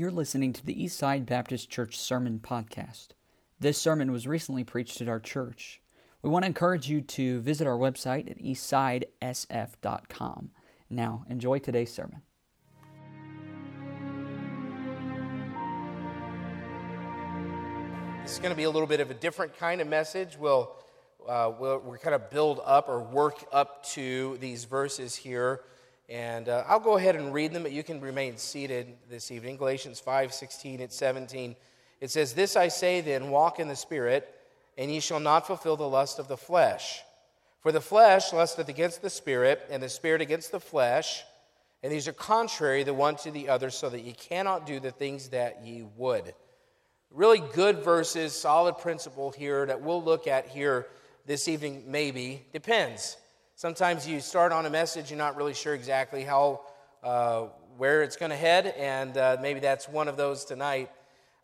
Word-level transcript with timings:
You're 0.00 0.10
listening 0.10 0.54
to 0.54 0.64
the 0.64 0.74
Eastside 0.74 1.26
Baptist 1.26 1.68
Church 1.68 1.98
Sermon 1.98 2.40
Podcast. 2.42 3.08
This 3.58 3.76
sermon 3.76 4.10
was 4.10 4.26
recently 4.26 4.64
preached 4.64 5.02
at 5.02 5.10
our 5.10 5.20
church. 5.20 5.82
We 6.22 6.30
want 6.30 6.44
to 6.44 6.46
encourage 6.46 6.88
you 6.88 7.02
to 7.02 7.42
visit 7.42 7.66
our 7.66 7.76
website 7.76 8.30
at 8.30 8.38
eastsidesf.com. 8.38 10.52
Now, 10.88 11.26
enjoy 11.28 11.58
today's 11.58 11.92
sermon. 11.92 12.22
This 18.22 18.32
is 18.32 18.38
going 18.38 18.52
to 18.52 18.56
be 18.56 18.62
a 18.62 18.70
little 18.70 18.88
bit 18.88 19.00
of 19.00 19.10
a 19.10 19.14
different 19.14 19.54
kind 19.58 19.82
of 19.82 19.86
message. 19.86 20.38
We'll, 20.38 20.74
uh, 21.28 21.52
we'll, 21.60 21.78
we'll 21.80 21.98
kind 21.98 22.14
of 22.14 22.30
build 22.30 22.62
up 22.64 22.88
or 22.88 23.02
work 23.02 23.44
up 23.52 23.84
to 23.90 24.38
these 24.40 24.64
verses 24.64 25.14
here. 25.14 25.60
And 26.10 26.48
uh, 26.48 26.64
I'll 26.66 26.80
go 26.80 26.96
ahead 26.96 27.14
and 27.14 27.32
read 27.32 27.52
them, 27.52 27.62
but 27.62 27.70
you 27.70 27.84
can 27.84 28.00
remain 28.00 28.36
seated 28.36 28.96
this 29.08 29.30
evening. 29.30 29.56
Galatians 29.56 30.00
5 30.00 30.34
16 30.34 30.80
and 30.80 30.90
17. 30.90 31.54
It 32.00 32.10
says, 32.10 32.34
This 32.34 32.56
I 32.56 32.66
say 32.66 33.00
then, 33.00 33.30
walk 33.30 33.60
in 33.60 33.68
the 33.68 33.76
Spirit, 33.76 34.34
and 34.76 34.90
ye 34.90 34.98
shall 34.98 35.20
not 35.20 35.46
fulfill 35.46 35.76
the 35.76 35.88
lust 35.88 36.18
of 36.18 36.26
the 36.26 36.36
flesh. 36.36 37.02
For 37.60 37.70
the 37.70 37.80
flesh 37.80 38.32
lusteth 38.32 38.68
against 38.68 39.02
the 39.02 39.10
Spirit, 39.10 39.62
and 39.70 39.80
the 39.80 39.88
Spirit 39.88 40.20
against 40.20 40.50
the 40.50 40.58
flesh. 40.58 41.22
And 41.84 41.92
these 41.92 42.08
are 42.08 42.12
contrary 42.12 42.82
the 42.82 42.92
one 42.92 43.14
to 43.16 43.30
the 43.30 43.48
other, 43.48 43.70
so 43.70 43.88
that 43.88 44.00
ye 44.00 44.12
cannot 44.12 44.66
do 44.66 44.80
the 44.80 44.90
things 44.90 45.28
that 45.28 45.64
ye 45.64 45.84
would. 45.96 46.34
Really 47.12 47.42
good 47.54 47.84
verses, 47.84 48.34
solid 48.34 48.78
principle 48.78 49.30
here 49.30 49.64
that 49.64 49.80
we'll 49.80 50.02
look 50.02 50.26
at 50.26 50.48
here 50.48 50.88
this 51.24 51.46
evening, 51.46 51.84
maybe. 51.86 52.44
Depends. 52.52 53.16
Sometimes 53.60 54.08
you 54.08 54.20
start 54.20 54.52
on 54.52 54.64
a 54.64 54.70
message, 54.70 55.10
you're 55.10 55.18
not 55.18 55.36
really 55.36 55.52
sure 55.52 55.74
exactly 55.74 56.24
how, 56.24 56.62
uh, 57.04 57.42
where 57.76 58.02
it's 58.02 58.16
going 58.16 58.30
to 58.30 58.36
head, 58.36 58.68
and 58.68 59.14
uh, 59.18 59.36
maybe 59.42 59.60
that's 59.60 59.86
one 59.86 60.08
of 60.08 60.16
those 60.16 60.46
tonight. 60.46 60.90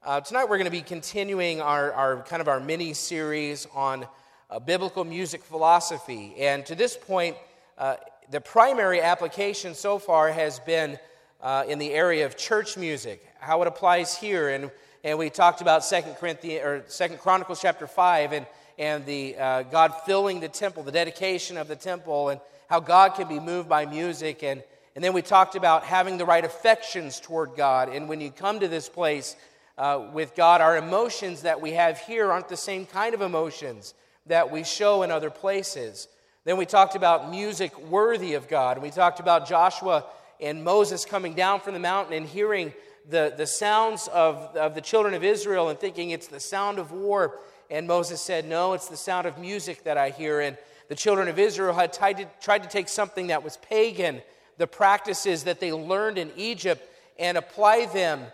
Uh, 0.02 0.22
tonight 0.22 0.44
we're 0.44 0.56
going 0.56 0.64
to 0.64 0.70
be 0.70 0.80
continuing 0.80 1.60
our, 1.60 1.92
our 1.92 2.22
kind 2.22 2.40
of 2.40 2.48
our 2.48 2.58
mini 2.58 2.94
series 2.94 3.66
on 3.74 4.06
uh, 4.48 4.58
biblical 4.58 5.04
music 5.04 5.44
philosophy. 5.44 6.34
And 6.38 6.64
to 6.64 6.74
this 6.74 6.96
point, 6.96 7.36
uh, 7.76 7.96
the 8.30 8.40
primary 8.40 9.02
application 9.02 9.74
so 9.74 9.98
far 9.98 10.30
has 10.30 10.58
been 10.60 10.98
uh, 11.42 11.64
in 11.68 11.78
the 11.78 11.92
area 11.92 12.24
of 12.24 12.34
church 12.34 12.78
music, 12.78 13.22
how 13.40 13.60
it 13.60 13.68
applies 13.68 14.16
here, 14.16 14.48
and 14.48 14.70
and 15.04 15.18
we 15.18 15.28
talked 15.28 15.60
about 15.60 15.84
Second 15.84 16.14
Corinthians 16.14 16.64
or 16.64 16.84
Second 16.88 17.18
Chronicles 17.18 17.60
chapter 17.60 17.86
five, 17.86 18.32
and 18.32 18.46
and 18.78 19.04
the 19.06 19.36
uh, 19.36 19.62
God 19.62 19.92
filling 20.04 20.40
the 20.40 20.48
temple, 20.48 20.82
the 20.82 20.92
dedication 20.92 21.56
of 21.56 21.68
the 21.68 21.76
temple, 21.76 22.28
and 22.28 22.40
how 22.68 22.80
God 22.80 23.14
can 23.14 23.28
be 23.28 23.40
moved 23.40 23.68
by 23.68 23.86
music, 23.86 24.42
and 24.42 24.62
and 24.94 25.04
then 25.04 25.12
we 25.12 25.20
talked 25.20 25.56
about 25.56 25.84
having 25.84 26.16
the 26.16 26.24
right 26.24 26.44
affections 26.44 27.20
toward 27.20 27.54
God, 27.54 27.90
and 27.90 28.08
when 28.08 28.20
you 28.20 28.30
come 28.30 28.60
to 28.60 28.68
this 28.68 28.88
place 28.88 29.36
uh, 29.76 30.08
with 30.12 30.34
God, 30.34 30.62
our 30.62 30.78
emotions 30.78 31.42
that 31.42 31.60
we 31.60 31.72
have 31.72 31.98
here 31.98 32.32
aren't 32.32 32.48
the 32.48 32.56
same 32.56 32.86
kind 32.86 33.14
of 33.14 33.20
emotions 33.20 33.92
that 34.24 34.50
we 34.50 34.64
show 34.64 35.02
in 35.02 35.10
other 35.10 35.28
places. 35.28 36.08
Then 36.44 36.56
we 36.56 36.64
talked 36.64 36.94
about 36.94 37.30
music 37.30 37.78
worthy 37.90 38.34
of 38.34 38.48
God, 38.48 38.78
and 38.78 38.82
we 38.82 38.90
talked 38.90 39.20
about 39.20 39.46
Joshua 39.46 40.04
and 40.40 40.64
Moses 40.64 41.04
coming 41.04 41.34
down 41.34 41.60
from 41.60 41.74
the 41.74 41.80
mountain 41.80 42.14
and 42.14 42.26
hearing 42.26 42.72
the, 43.08 43.34
the 43.36 43.46
sounds 43.46 44.08
of, 44.08 44.56
of 44.56 44.74
the 44.74 44.80
children 44.80 45.14
of 45.14 45.22
Israel 45.22 45.68
and 45.68 45.78
thinking 45.78 46.10
it's 46.10 46.28
the 46.28 46.40
sound 46.40 46.78
of 46.78 46.92
war. 46.92 47.38
And 47.70 47.86
Moses 47.86 48.20
said, 48.20 48.46
No, 48.46 48.72
it's 48.72 48.88
the 48.88 48.96
sound 48.96 49.26
of 49.26 49.38
music 49.38 49.84
that 49.84 49.96
I 49.96 50.10
hear. 50.10 50.40
And 50.40 50.56
the 50.88 50.94
children 50.94 51.28
of 51.28 51.38
Israel 51.38 51.74
had 51.74 51.92
tried 51.92 52.18
to, 52.18 52.28
tried 52.40 52.62
to 52.62 52.68
take 52.68 52.88
something 52.88 53.28
that 53.28 53.42
was 53.42 53.56
pagan, 53.58 54.22
the 54.58 54.66
practices 54.66 55.44
that 55.44 55.60
they 55.60 55.72
learned 55.72 56.18
in 56.18 56.30
Egypt, 56.36 56.88
and 57.18 57.36
apply 57.36 57.86
them 57.86 58.24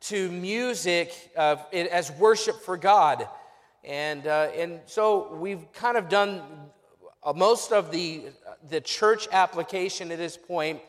to 0.00 0.30
music 0.30 1.12
uh, 1.36 1.56
as 1.72 2.10
worship 2.12 2.62
for 2.62 2.76
God. 2.76 3.28
And, 3.84 4.26
uh, 4.26 4.50
and 4.56 4.80
so 4.86 5.34
we've 5.34 5.72
kind 5.72 5.96
of 5.96 6.08
done 6.08 6.42
uh, 7.22 7.32
most 7.32 7.72
of 7.72 7.90
the, 7.90 8.24
the 8.70 8.80
church 8.80 9.28
application 9.32 10.10
at 10.12 10.18
this 10.18 10.36
point 10.36 10.80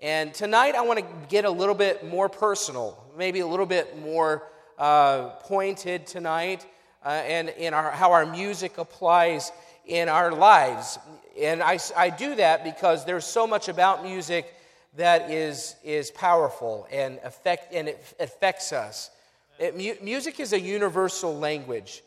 and 0.00 0.32
tonight 0.32 0.76
I 0.76 0.82
want 0.82 1.00
to 1.00 1.06
get 1.28 1.44
a 1.44 1.50
little 1.50 1.74
bit 1.74 2.06
more 2.06 2.28
personal, 2.28 3.04
maybe 3.16 3.40
a 3.40 3.46
little 3.46 3.66
bit 3.66 3.98
more 3.98 4.44
uh, 4.78 5.30
pointed 5.40 6.06
tonight, 6.06 6.64
uh, 7.08 7.22
and 7.22 7.48
in 7.48 7.72
our, 7.72 7.90
how 7.90 8.12
our 8.12 8.26
music 8.26 8.76
applies 8.76 9.50
in 9.86 10.10
our 10.10 10.30
lives. 10.30 10.98
And 11.40 11.62
I, 11.62 11.78
I 11.96 12.10
do 12.10 12.34
that 12.34 12.64
because 12.64 13.06
there's 13.06 13.24
so 13.24 13.46
much 13.46 13.70
about 13.70 14.02
music 14.02 14.54
that 14.94 15.30
is, 15.30 15.76
is 15.82 16.10
powerful 16.10 16.86
and, 16.92 17.18
affect, 17.24 17.72
and 17.72 17.88
it 17.88 18.14
affects 18.20 18.74
us. 18.74 19.10
It, 19.58 19.74
mu- 19.74 20.04
music 20.04 20.38
is 20.38 20.52
a 20.52 20.60
universal 20.60 21.34
language. 21.34 22.02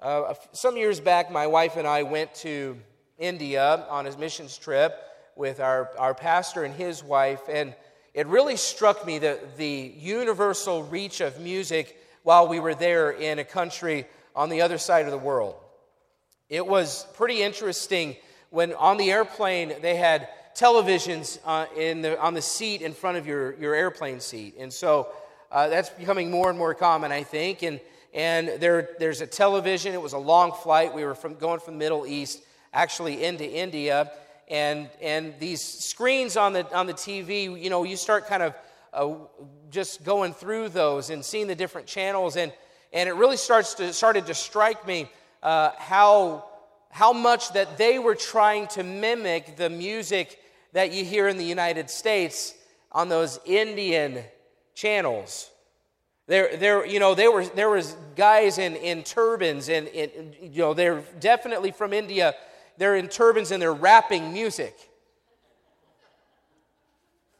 Uh, 0.00 0.34
some 0.52 0.76
years 0.76 1.00
back, 1.00 1.32
my 1.32 1.48
wife 1.48 1.76
and 1.76 1.86
I 1.86 2.04
went 2.04 2.32
to 2.36 2.78
India 3.18 3.84
on 3.90 4.06
a 4.06 4.16
missions 4.16 4.56
trip 4.56 4.94
with 5.34 5.58
our, 5.58 5.90
our 5.98 6.14
pastor 6.14 6.62
and 6.62 6.72
his 6.72 7.02
wife, 7.02 7.40
and 7.48 7.74
it 8.14 8.28
really 8.28 8.56
struck 8.56 9.04
me 9.04 9.18
the, 9.18 9.40
the 9.56 9.92
universal 9.98 10.84
reach 10.84 11.20
of 11.20 11.40
music 11.40 11.98
while 12.22 12.46
we 12.46 12.60
were 12.60 12.76
there 12.76 13.10
in 13.10 13.40
a 13.40 13.44
country 13.44 14.06
on 14.36 14.48
the 14.48 14.62
other 14.62 14.78
side 14.78 15.06
of 15.06 15.10
the 15.10 15.18
world. 15.18 15.56
It 16.48 16.64
was 16.64 17.04
pretty 17.14 17.42
interesting 17.42 18.14
when 18.50 18.74
on 18.74 18.98
the 18.98 19.10
airplane 19.10 19.72
they 19.82 19.96
had 19.96 20.28
televisions 20.54 21.38
uh, 21.44 21.66
in 21.76 22.02
the, 22.02 22.20
on 22.20 22.34
the 22.34 22.42
seat 22.42 22.82
in 22.82 22.92
front 22.92 23.16
of 23.16 23.26
your, 23.26 23.54
your 23.54 23.74
airplane 23.74 24.20
seat. 24.20 24.54
And 24.58 24.72
so 24.72 25.08
uh, 25.50 25.68
that's 25.68 25.90
becoming 25.90 26.30
more 26.30 26.48
and 26.48 26.58
more 26.58 26.74
common, 26.74 27.10
I 27.10 27.24
think. 27.24 27.64
And, 27.64 27.80
and 28.14 28.48
there, 28.60 28.90
there's 29.00 29.20
a 29.20 29.26
television. 29.26 29.92
It 29.92 30.00
was 30.00 30.12
a 30.12 30.18
long 30.18 30.52
flight. 30.52 30.94
We 30.94 31.04
were 31.04 31.16
from, 31.16 31.34
going 31.34 31.58
from 31.58 31.74
the 31.74 31.78
Middle 31.78 32.06
East 32.06 32.42
actually 32.72 33.24
into 33.24 33.44
India 33.50 34.12
and 34.48 34.88
and 35.02 35.34
these 35.38 35.60
screens 35.60 36.36
on 36.36 36.52
the 36.52 36.72
on 36.74 36.86
the 36.86 36.94
TV, 36.94 37.60
you 37.60 37.70
know, 37.70 37.82
you 37.84 37.96
start 37.96 38.28
kind 38.28 38.42
of 38.42 38.54
uh, 38.92 39.14
just 39.70 40.04
going 40.04 40.32
through 40.32 40.68
those 40.68 41.10
and 41.10 41.24
seeing 41.24 41.48
the 41.48 41.54
different 41.54 41.86
channels, 41.86 42.36
and 42.36 42.52
and 42.92 43.08
it 43.08 43.12
really 43.12 43.36
starts 43.36 43.74
to 43.74 43.92
started 43.92 44.26
to 44.26 44.34
strike 44.34 44.86
me 44.86 45.10
uh, 45.42 45.70
how 45.78 46.44
how 46.90 47.12
much 47.12 47.52
that 47.52 47.76
they 47.78 47.98
were 47.98 48.14
trying 48.14 48.66
to 48.68 48.82
mimic 48.82 49.56
the 49.56 49.68
music 49.68 50.40
that 50.72 50.92
you 50.92 51.04
hear 51.04 51.28
in 51.28 51.36
the 51.36 51.44
United 51.44 51.90
States 51.90 52.54
on 52.92 53.08
those 53.08 53.38
Indian 53.44 54.22
channels. 54.74 55.50
There, 56.28 56.56
there, 56.56 56.84
you 56.84 56.98
know, 56.98 57.14
there 57.14 57.30
were 57.30 57.44
there 57.44 57.70
was 57.70 57.96
guys 58.16 58.58
in, 58.58 58.74
in 58.76 59.04
turbans, 59.04 59.68
and, 59.68 59.88
and 59.88 60.34
you 60.40 60.62
know, 60.62 60.74
they're 60.74 61.02
definitely 61.20 61.70
from 61.70 61.92
India 61.92 62.34
they're 62.78 62.96
in 62.96 63.08
turbans 63.08 63.50
and 63.50 63.60
they're 63.60 63.72
rapping 63.72 64.32
music. 64.32 64.76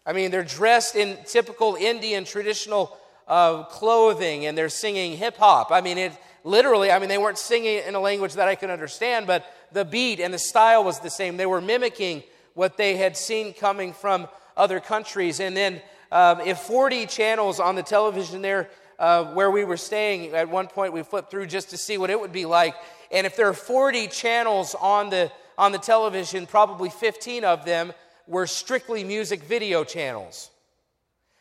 I 0.04 0.12
mean, 0.12 0.30
they're 0.30 0.44
dressed 0.44 0.94
in 0.94 1.18
typical 1.24 1.74
Indian 1.74 2.24
traditional 2.24 2.96
uh, 3.28 3.64
clothing 3.64 4.46
and 4.46 4.56
they're 4.56 4.68
singing 4.68 5.16
hip 5.16 5.36
hop. 5.36 5.70
I 5.70 5.80
mean, 5.80 5.98
it 5.98 6.12
literally, 6.44 6.90
I 6.90 6.98
mean, 6.98 7.08
they 7.08 7.18
weren't 7.18 7.38
singing 7.38 7.82
in 7.86 7.94
a 7.94 8.00
language 8.00 8.34
that 8.34 8.48
I 8.48 8.54
could 8.54 8.70
understand, 8.70 9.26
but 9.26 9.44
the 9.72 9.84
beat 9.84 10.20
and 10.20 10.32
the 10.32 10.38
style 10.38 10.84
was 10.84 11.00
the 11.00 11.10
same. 11.10 11.36
They 11.36 11.46
were 11.46 11.60
mimicking 11.60 12.22
what 12.54 12.76
they 12.76 12.96
had 12.96 13.16
seen 13.16 13.52
coming 13.52 13.92
from 13.92 14.28
other 14.56 14.80
countries. 14.80 15.40
And 15.40 15.56
then, 15.56 15.82
um, 16.10 16.40
if 16.40 16.58
40 16.58 17.06
channels 17.06 17.60
on 17.60 17.74
the 17.74 17.82
television 17.82 18.42
there 18.42 18.70
uh, 18.98 19.24
where 19.34 19.50
we 19.50 19.64
were 19.64 19.76
staying, 19.76 20.34
at 20.34 20.48
one 20.48 20.68
point 20.68 20.92
we 20.92 21.02
flipped 21.02 21.30
through 21.30 21.46
just 21.46 21.70
to 21.70 21.76
see 21.76 21.98
what 21.98 22.10
it 22.10 22.18
would 22.18 22.32
be 22.32 22.46
like. 22.46 22.74
And 23.10 23.26
if 23.26 23.36
there 23.36 23.48
are 23.48 23.52
40 23.54 24.08
channels 24.08 24.74
on 24.80 25.10
the, 25.10 25.30
on 25.58 25.72
the 25.72 25.78
television, 25.78 26.46
probably 26.46 26.88
15 26.88 27.44
of 27.44 27.64
them 27.64 27.92
were 28.26 28.46
strictly 28.46 29.04
music 29.04 29.42
video 29.42 29.84
channels. 29.84 30.50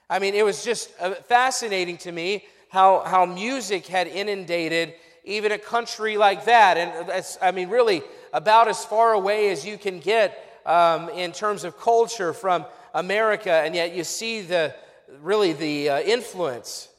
I 0.09 0.19
mean, 0.19 0.33
it 0.33 0.45
was 0.45 0.63
just 0.63 0.91
uh, 0.99 1.15
fascinating 1.15 1.97
to 1.99 2.11
me 2.11 2.45
how, 2.69 3.01
how 3.01 3.25
music 3.25 3.87
had 3.87 4.07
inundated 4.07 4.93
even 5.23 5.51
a 5.51 5.57
country 5.57 6.17
like 6.17 6.45
that. 6.45 6.77
And 6.77 7.09
that's, 7.09 7.37
I 7.41 7.51
mean, 7.51 7.69
really 7.69 8.03
about 8.33 8.67
as 8.67 8.85
far 8.85 9.13
away 9.13 9.49
as 9.49 9.65
you 9.65 9.77
can 9.77 9.99
get 9.99 10.61
um, 10.65 11.09
in 11.09 11.31
terms 11.31 11.63
of 11.63 11.79
culture 11.79 12.33
from 12.33 12.65
America, 12.93 13.51
and 13.51 13.75
yet 13.75 13.93
you 13.93 14.03
see 14.03 14.41
the 14.41 14.73
really 15.21 15.53
the 15.53 15.89
uh, 15.89 15.99
influence 16.01 16.89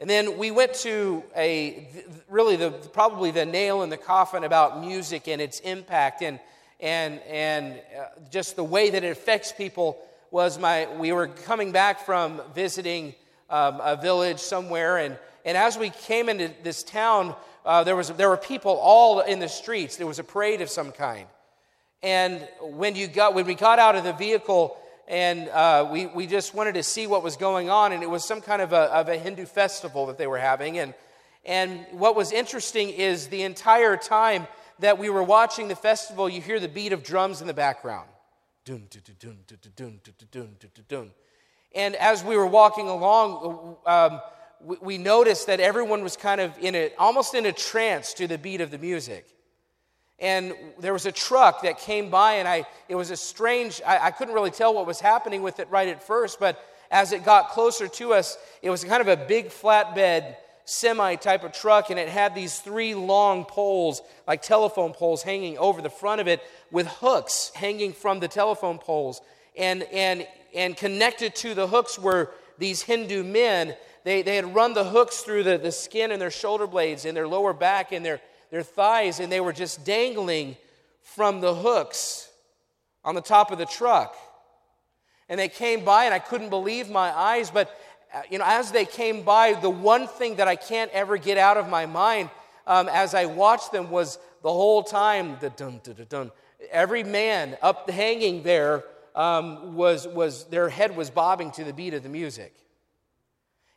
and 0.00 0.08
then 0.08 0.38
we 0.38 0.52
went 0.52 0.74
to 0.74 1.24
a 1.36 1.88
really 2.28 2.54
the 2.54 2.70
probably 2.70 3.32
the 3.32 3.44
nail 3.44 3.82
in 3.82 3.90
the 3.90 3.96
coffin 3.96 4.44
about 4.44 4.80
music 4.80 5.26
and 5.26 5.42
its 5.42 5.58
impact 5.60 6.22
and 6.22 6.38
and 6.78 7.20
and 7.22 7.74
uh, 7.98 8.04
just 8.30 8.54
the 8.54 8.62
way 8.62 8.90
that 8.90 9.02
it 9.02 9.10
affects 9.10 9.50
people 9.50 9.98
was 10.30 10.58
my 10.58 10.86
we 10.98 11.12
were 11.12 11.26
coming 11.26 11.72
back 11.72 12.04
from 12.04 12.40
visiting 12.54 13.14
um, 13.50 13.80
a 13.82 13.96
village 13.96 14.38
somewhere 14.38 14.98
and 14.98 15.18
and 15.44 15.56
as 15.56 15.78
we 15.78 15.90
came 15.90 16.28
into 16.28 16.50
this 16.62 16.82
town 16.82 17.34
uh, 17.64 17.82
there 17.84 17.96
was 17.96 18.08
there 18.10 18.28
were 18.28 18.36
people 18.36 18.72
all 18.72 19.20
in 19.20 19.38
the 19.38 19.48
streets 19.48 19.96
there 19.96 20.06
was 20.06 20.18
a 20.18 20.24
parade 20.24 20.60
of 20.60 20.68
some 20.68 20.92
kind 20.92 21.26
and 22.02 22.46
when 22.60 22.94
you 22.94 23.06
got 23.06 23.34
when 23.34 23.46
we 23.46 23.54
got 23.54 23.78
out 23.78 23.96
of 23.96 24.04
the 24.04 24.12
vehicle 24.12 24.76
and 25.08 25.48
uh, 25.48 25.88
we, 25.90 26.06
we 26.06 26.26
just 26.26 26.54
wanted 26.54 26.74
to 26.74 26.82
see 26.82 27.06
what 27.06 27.22
was 27.22 27.36
going 27.36 27.70
on. 27.70 27.92
And 27.92 28.02
it 28.02 28.10
was 28.10 28.24
some 28.24 28.42
kind 28.42 28.60
of 28.60 28.72
a, 28.72 28.92
of 28.92 29.08
a 29.08 29.16
Hindu 29.16 29.46
festival 29.46 30.06
that 30.06 30.18
they 30.18 30.26
were 30.26 30.38
having. 30.38 30.78
And, 30.78 30.94
and 31.46 31.86
what 31.92 32.14
was 32.14 32.30
interesting 32.30 32.90
is 32.90 33.28
the 33.28 33.42
entire 33.42 33.96
time 33.96 34.46
that 34.80 34.98
we 34.98 35.08
were 35.08 35.22
watching 35.22 35.68
the 35.68 35.74
festival, 35.74 36.28
you 36.28 36.42
hear 36.42 36.60
the 36.60 36.68
beat 36.68 36.92
of 36.92 37.02
drums 37.02 37.40
in 37.40 37.46
the 37.46 37.54
background. 37.54 38.08
And 41.74 41.96
as 41.96 42.24
we 42.24 42.36
were 42.36 42.46
walking 42.46 42.88
along, 42.88 43.76
um, 43.86 44.20
we, 44.60 44.76
we 44.80 44.98
noticed 44.98 45.46
that 45.46 45.60
everyone 45.60 46.02
was 46.02 46.16
kind 46.16 46.40
of 46.40 46.56
in 46.58 46.74
a, 46.74 46.92
almost 46.98 47.34
in 47.34 47.46
a 47.46 47.52
trance 47.52 48.12
to 48.14 48.26
the 48.26 48.38
beat 48.38 48.60
of 48.60 48.70
the 48.70 48.78
music 48.78 49.26
and 50.20 50.52
there 50.80 50.92
was 50.92 51.06
a 51.06 51.12
truck 51.12 51.62
that 51.62 51.78
came 51.78 52.10
by 52.10 52.34
and 52.34 52.48
i 52.48 52.66
it 52.88 52.94
was 52.94 53.10
a 53.10 53.16
strange 53.16 53.80
I, 53.86 54.06
I, 54.06 54.10
couldn't 54.10 54.34
really 54.34 54.50
tell 54.50 54.74
what 54.74 54.86
was 54.86 55.00
happening 55.00 55.42
with 55.42 55.60
it 55.60 55.68
right 55.70 55.88
at 55.88 56.02
first 56.02 56.40
but 56.40 56.62
as 56.90 57.12
it 57.12 57.24
got 57.24 57.50
closer 57.50 57.88
to 57.88 58.12
us 58.14 58.36
it 58.62 58.70
was 58.70 58.84
kind 58.84 59.00
of 59.00 59.08
a 59.08 59.16
big 59.16 59.48
flatbed 59.48 60.36
semi 60.68 61.16
type 61.16 61.44
of 61.44 61.52
truck 61.52 61.90
and 61.90 61.98
it 61.98 62.08
had 62.08 62.34
these 62.34 62.58
three 62.60 62.94
long 62.94 63.44
poles 63.44 64.02
like 64.26 64.42
telephone 64.42 64.92
poles 64.92 65.22
hanging 65.22 65.56
over 65.58 65.80
the 65.80 65.90
front 65.90 66.20
of 66.20 66.28
it 66.28 66.42
with 66.70 66.86
hooks 66.86 67.50
hanging 67.54 67.92
from 67.92 68.20
the 68.20 68.28
telephone 68.28 68.78
poles 68.78 69.20
and 69.56 69.82
and 69.84 70.26
and 70.54 70.76
connected 70.76 71.34
to 71.34 71.54
the 71.54 71.66
hooks 71.66 71.98
were 71.98 72.30
these 72.58 72.82
hindu 72.82 73.22
men 73.22 73.74
they, 74.04 74.22
they 74.22 74.36
had 74.36 74.54
run 74.54 74.74
the 74.74 74.84
hooks 74.84 75.20
through 75.20 75.42
the, 75.42 75.58
the 75.58 75.72
skin 75.72 76.12
and 76.12 76.20
their 76.20 76.30
shoulder 76.30 76.66
blades 76.66 77.04
and 77.04 77.16
their 77.16 77.28
lower 77.28 77.52
back 77.52 77.92
and 77.92 78.04
their 78.04 78.20
their 78.50 78.62
thighs, 78.62 79.20
and 79.20 79.30
they 79.30 79.40
were 79.40 79.52
just 79.52 79.84
dangling 79.84 80.56
from 81.02 81.40
the 81.40 81.54
hooks 81.54 82.30
on 83.04 83.14
the 83.14 83.20
top 83.20 83.50
of 83.50 83.58
the 83.58 83.66
truck. 83.66 84.16
And 85.28 85.38
they 85.38 85.48
came 85.48 85.84
by, 85.84 86.04
and 86.04 86.14
I 86.14 86.18
couldn't 86.18 86.48
believe 86.48 86.88
my 86.88 87.10
eyes. 87.16 87.50
But, 87.50 87.70
you 88.30 88.38
know, 88.38 88.44
as 88.46 88.72
they 88.72 88.84
came 88.84 89.22
by, 89.22 89.54
the 89.54 89.70
one 89.70 90.06
thing 90.06 90.36
that 90.36 90.48
I 90.48 90.56
can't 90.56 90.90
ever 90.92 91.16
get 91.16 91.38
out 91.38 91.56
of 91.56 91.68
my 91.68 91.86
mind 91.86 92.30
um, 92.66 92.88
as 92.88 93.14
I 93.14 93.26
watched 93.26 93.72
them 93.72 93.90
was 93.90 94.18
the 94.42 94.52
whole 94.52 94.82
time 94.82 95.36
the 95.40 95.50
dun 95.50 95.80
dun 95.82 95.94
dun 95.94 96.06
dun. 96.08 96.30
Every 96.70 97.04
man 97.04 97.56
up 97.62 97.88
hanging 97.88 98.42
there 98.42 98.84
um, 99.14 99.74
was, 99.74 100.06
was, 100.06 100.44
their 100.44 100.68
head 100.68 100.96
was 100.96 101.10
bobbing 101.10 101.50
to 101.52 101.64
the 101.64 101.72
beat 101.72 101.94
of 101.94 102.02
the 102.02 102.08
music. 102.08 102.54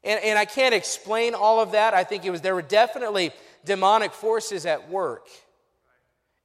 And, 0.04 0.24
and 0.24 0.38
I 0.38 0.46
can't 0.46 0.74
explain 0.74 1.36
all 1.36 1.60
of 1.60 1.74
that. 1.74 1.94
I 1.94 2.04
think 2.04 2.26
it 2.26 2.32
was, 2.32 2.42
there 2.42 2.56
were 2.56 2.62
definitely 2.62 3.32
demonic 3.66 4.14
forces 4.14 4.66
at 4.66 4.90
work. 4.90 5.28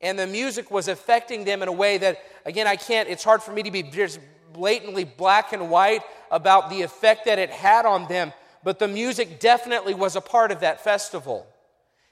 And 0.00 0.19
the 0.19 0.27
music 0.27 0.71
was 0.71 0.88
affecting 0.88 1.44
them 1.44 1.62
in 1.62 1.69
a 1.69 1.73
way 1.73 1.97
that, 1.99 2.19
again, 2.44 2.67
I 2.67 2.77
can't, 2.77 3.09
it's 3.09 3.25
hard 3.25 3.43
for 3.43 3.53
me 3.53 3.62
to 3.62 3.71
be 3.71 3.83
just 3.83 4.21
blatantly 4.56 5.05
black 5.05 5.53
and 5.53 5.70
white 5.70 6.03
about 6.31 6.70
the 6.70 6.82
effect 6.82 7.26
that 7.26 7.38
it 7.38 7.50
had 7.50 7.87
on 7.87 8.08
them, 8.08 8.32
but 8.64 8.79
the 8.79 8.88
music 8.88 9.38
definitely 9.38 9.94
was 9.94 10.17
a 10.17 10.20
part 10.20 10.50
of 10.50 10.61
that 10.61 10.82
festival. 10.82 11.47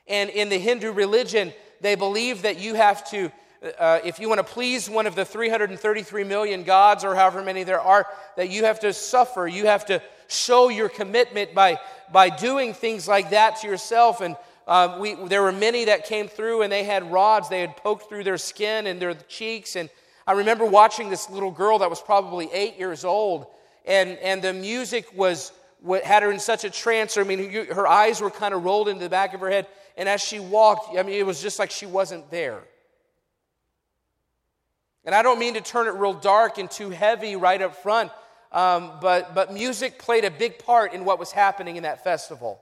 And 0.06 0.30
in 0.30 0.48
the 0.48 0.58
Hindu 0.58 0.92
religion, 0.92 1.52
they 1.80 1.94
believe 1.94 2.42
that 2.42 2.58
you 2.58 2.74
have 2.74 3.08
to, 3.10 3.32
uh, 3.78 4.00
if 4.04 4.18
you 4.18 4.28
want 4.28 4.38
to 4.38 4.44
please 4.44 4.88
one 4.88 5.06
of 5.06 5.14
the 5.14 5.24
333 5.24 6.24
million 6.24 6.62
gods 6.62 7.04
or 7.04 7.14
however 7.14 7.42
many 7.42 7.64
there 7.64 7.80
are, 7.80 8.06
that 8.36 8.50
you 8.50 8.64
have 8.64 8.80
to 8.80 8.92
suffer. 8.92 9.48
You 9.48 9.66
have 9.66 9.86
to 9.86 10.02
show 10.28 10.68
your 10.68 10.88
commitment 10.88 11.54
by, 11.54 11.80
by 12.12 12.28
doing 12.28 12.74
things 12.74 13.08
like 13.08 13.30
that 13.30 13.56
to 13.60 13.66
yourself. 13.66 14.20
And 14.20 14.36
um, 14.66 14.98
we, 14.98 15.14
there 15.14 15.42
were 15.42 15.52
many 15.52 15.86
that 15.86 16.06
came 16.06 16.28
through 16.28 16.62
and 16.62 16.72
they 16.72 16.84
had 16.84 17.10
rods. 17.10 17.48
They 17.48 17.60
had 17.60 17.76
poked 17.76 18.08
through 18.08 18.24
their 18.24 18.38
skin 18.38 18.86
and 18.86 19.00
their 19.00 19.14
cheeks. 19.14 19.76
And 19.76 19.90
I 20.26 20.32
remember 20.32 20.64
watching 20.64 21.10
this 21.10 21.28
little 21.28 21.50
girl 21.50 21.80
that 21.80 21.90
was 21.90 22.00
probably 22.00 22.48
eight 22.52 22.78
years 22.78 23.04
old, 23.04 23.46
and, 23.84 24.10
and 24.18 24.40
the 24.40 24.52
music 24.52 25.06
was 25.14 25.52
what 25.80 26.02
had 26.02 26.22
her 26.22 26.32
in 26.32 26.38
such 26.38 26.64
a 26.64 26.70
trance. 26.70 27.18
I 27.18 27.24
mean, 27.24 27.66
her 27.66 27.86
eyes 27.86 28.22
were 28.22 28.30
kind 28.30 28.54
of 28.54 28.64
rolled 28.64 28.88
into 28.88 29.04
the 29.04 29.10
back 29.10 29.34
of 29.34 29.40
her 29.40 29.50
head. 29.50 29.66
And 29.98 30.08
as 30.08 30.22
she 30.22 30.40
walked, 30.40 30.96
I 30.98 31.02
mean, 31.02 31.16
it 31.16 31.26
was 31.26 31.42
just 31.42 31.58
like 31.58 31.70
she 31.70 31.84
wasn't 31.84 32.30
there. 32.30 32.62
And 35.04 35.14
I 35.14 35.22
don't 35.22 35.38
mean 35.38 35.54
to 35.54 35.60
turn 35.60 35.86
it 35.86 35.90
real 35.90 36.14
dark 36.14 36.56
and 36.56 36.70
too 36.70 36.88
heavy 36.88 37.36
right 37.36 37.60
up 37.60 37.76
front, 37.76 38.10
um, 38.50 38.92
but, 39.02 39.34
but 39.34 39.52
music 39.52 39.98
played 39.98 40.24
a 40.24 40.30
big 40.30 40.58
part 40.58 40.94
in 40.94 41.04
what 41.04 41.18
was 41.18 41.30
happening 41.30 41.76
in 41.76 41.82
that 41.82 42.02
festival. 42.02 42.58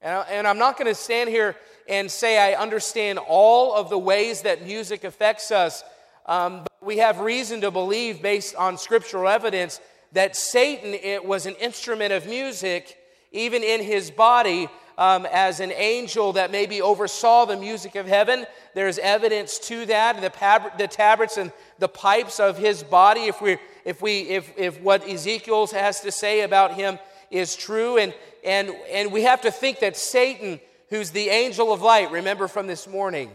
And, 0.00 0.14
I, 0.14 0.50
am 0.50 0.58
not 0.58 0.78
going 0.78 0.86
to 0.86 0.94
stand 0.94 1.28
here 1.28 1.56
and 1.88 2.08
say 2.08 2.38
I 2.38 2.60
understand 2.60 3.18
all 3.18 3.74
of 3.74 3.90
the 3.90 3.98
ways 3.98 4.42
that 4.42 4.64
music 4.64 5.02
affects 5.02 5.50
us, 5.50 5.82
um, 6.28 6.62
but 6.62 6.86
we 6.86 6.98
have 6.98 7.18
reason 7.20 7.60
to 7.62 7.70
believe, 7.70 8.22
based 8.22 8.54
on 8.54 8.78
scriptural 8.78 9.28
evidence, 9.28 9.80
that 10.12 10.36
Satan 10.36 10.94
it 10.94 11.24
was 11.24 11.46
an 11.46 11.54
instrument 11.56 12.12
of 12.12 12.26
music, 12.26 12.96
even 13.32 13.62
in 13.62 13.82
his 13.82 14.10
body, 14.10 14.68
um, 14.96 15.26
as 15.32 15.60
an 15.60 15.72
angel 15.72 16.32
that 16.34 16.50
maybe 16.50 16.80
oversaw 16.80 17.44
the 17.44 17.56
music 17.56 17.94
of 17.94 18.06
heaven. 18.06 18.46
There's 18.74 18.98
evidence 18.98 19.58
to 19.60 19.86
that, 19.86 20.20
the, 20.20 20.30
pab- 20.30 20.78
the 20.78 20.88
tabrets 20.88 21.36
and 21.36 21.52
the 21.78 21.88
pipes 21.88 22.38
of 22.38 22.58
his 22.58 22.82
body. 22.82 23.22
If 23.22 23.40
we, 23.40 23.58
if 23.84 24.02
we, 24.02 24.20
if, 24.20 24.56
if 24.56 24.80
what 24.80 25.08
Ezekiel 25.08 25.66
has 25.68 26.00
to 26.02 26.12
say 26.12 26.42
about 26.42 26.74
him 26.74 26.98
is 27.30 27.56
true, 27.56 27.98
and 27.98 28.14
and, 28.44 28.70
and 28.90 29.12
we 29.12 29.22
have 29.22 29.42
to 29.42 29.50
think 29.50 29.80
that 29.80 29.96
Satan, 29.96 30.60
who's 30.90 31.10
the 31.10 31.28
angel 31.28 31.72
of 31.72 31.82
light, 31.82 32.10
remember 32.10 32.48
from 32.48 32.66
this 32.66 32.86
morning, 32.86 33.30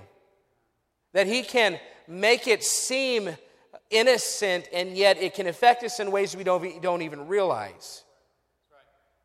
that 1.14 1.28
he 1.28 1.44
can 1.44 1.80
make 2.08 2.48
it 2.48 2.64
seem 2.64 3.36
innocent 3.90 4.68
and 4.74 4.98
yet 4.98 5.18
it 5.18 5.34
can 5.34 5.48
affect 5.48 5.84
us 5.84 6.00
in 6.00 6.12
ways 6.12 6.36
we 6.36 6.44
don't, 6.44 6.82
don't 6.82 7.02
even 7.02 7.28
realize. 7.28 8.04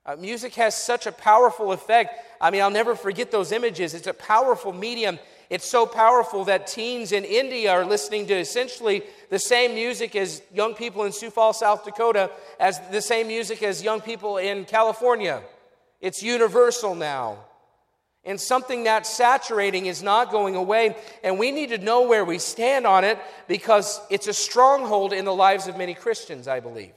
Uh, 0.04 0.16
music 0.16 0.54
has 0.54 0.74
such 0.74 1.06
a 1.06 1.12
powerful 1.12 1.72
effect. 1.72 2.14
I 2.40 2.50
mean, 2.50 2.62
I'll 2.62 2.70
never 2.70 2.94
forget 2.94 3.30
those 3.30 3.52
images. 3.52 3.92
It's 3.92 4.06
a 4.06 4.14
powerful 4.14 4.72
medium. 4.72 5.18
It's 5.50 5.68
so 5.68 5.84
powerful 5.84 6.44
that 6.46 6.66
teens 6.66 7.12
in 7.12 7.24
India 7.24 7.70
are 7.70 7.84
listening 7.84 8.26
to 8.28 8.34
essentially 8.34 9.02
the 9.28 9.38
same 9.38 9.74
music 9.74 10.16
as 10.16 10.40
young 10.52 10.74
people 10.74 11.04
in 11.04 11.12
Sioux 11.12 11.28
Falls, 11.28 11.58
South 11.58 11.84
Dakota, 11.84 12.30
as 12.58 12.80
the 12.90 13.02
same 13.02 13.26
music 13.26 13.62
as 13.62 13.82
young 13.82 14.00
people 14.00 14.38
in 14.38 14.64
California. 14.64 15.42
It's 16.00 16.22
universal 16.22 16.94
now. 16.94 17.44
And 18.28 18.38
something 18.38 18.84
that's 18.84 19.08
saturating 19.08 19.86
is 19.86 20.02
not 20.02 20.30
going 20.30 20.54
away. 20.54 20.94
And 21.24 21.38
we 21.38 21.50
need 21.50 21.70
to 21.70 21.78
know 21.78 22.06
where 22.06 22.26
we 22.26 22.38
stand 22.38 22.86
on 22.86 23.02
it 23.02 23.18
because 23.46 24.02
it's 24.10 24.26
a 24.26 24.34
stronghold 24.34 25.14
in 25.14 25.24
the 25.24 25.34
lives 25.34 25.66
of 25.66 25.78
many 25.78 25.94
Christians, 25.94 26.46
I 26.46 26.60
believe. 26.60 26.92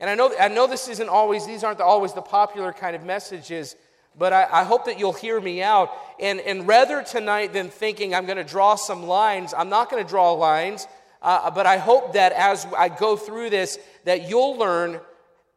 And 0.00 0.10
I 0.10 0.16
know, 0.16 0.34
I 0.40 0.48
know 0.48 0.66
this 0.66 0.88
isn't 0.88 1.08
always, 1.08 1.46
these 1.46 1.62
aren't 1.62 1.80
always 1.80 2.14
the 2.14 2.20
popular 2.20 2.72
kind 2.72 2.96
of 2.96 3.04
messages, 3.04 3.76
but 4.18 4.32
I, 4.32 4.48
I 4.50 4.64
hope 4.64 4.86
that 4.86 4.98
you'll 4.98 5.12
hear 5.12 5.40
me 5.40 5.62
out. 5.62 5.90
And, 6.18 6.40
and 6.40 6.66
rather 6.66 7.04
tonight 7.04 7.52
than 7.52 7.68
thinking 7.68 8.12
I'm 8.12 8.26
going 8.26 8.38
to 8.38 8.44
draw 8.44 8.74
some 8.74 9.06
lines, 9.06 9.54
I'm 9.56 9.68
not 9.68 9.88
going 9.88 10.02
to 10.02 10.08
draw 10.08 10.32
lines, 10.32 10.88
uh, 11.22 11.48
but 11.52 11.66
I 11.66 11.76
hope 11.76 12.14
that 12.14 12.32
as 12.32 12.66
I 12.76 12.88
go 12.88 13.16
through 13.16 13.50
this, 13.50 13.78
that 14.02 14.28
you'll 14.28 14.56
learn 14.56 15.00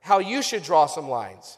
how 0.01 0.19
you 0.19 0.43
should 0.43 0.61
draw 0.61 0.85
some 0.85 1.09
lines. 1.09 1.57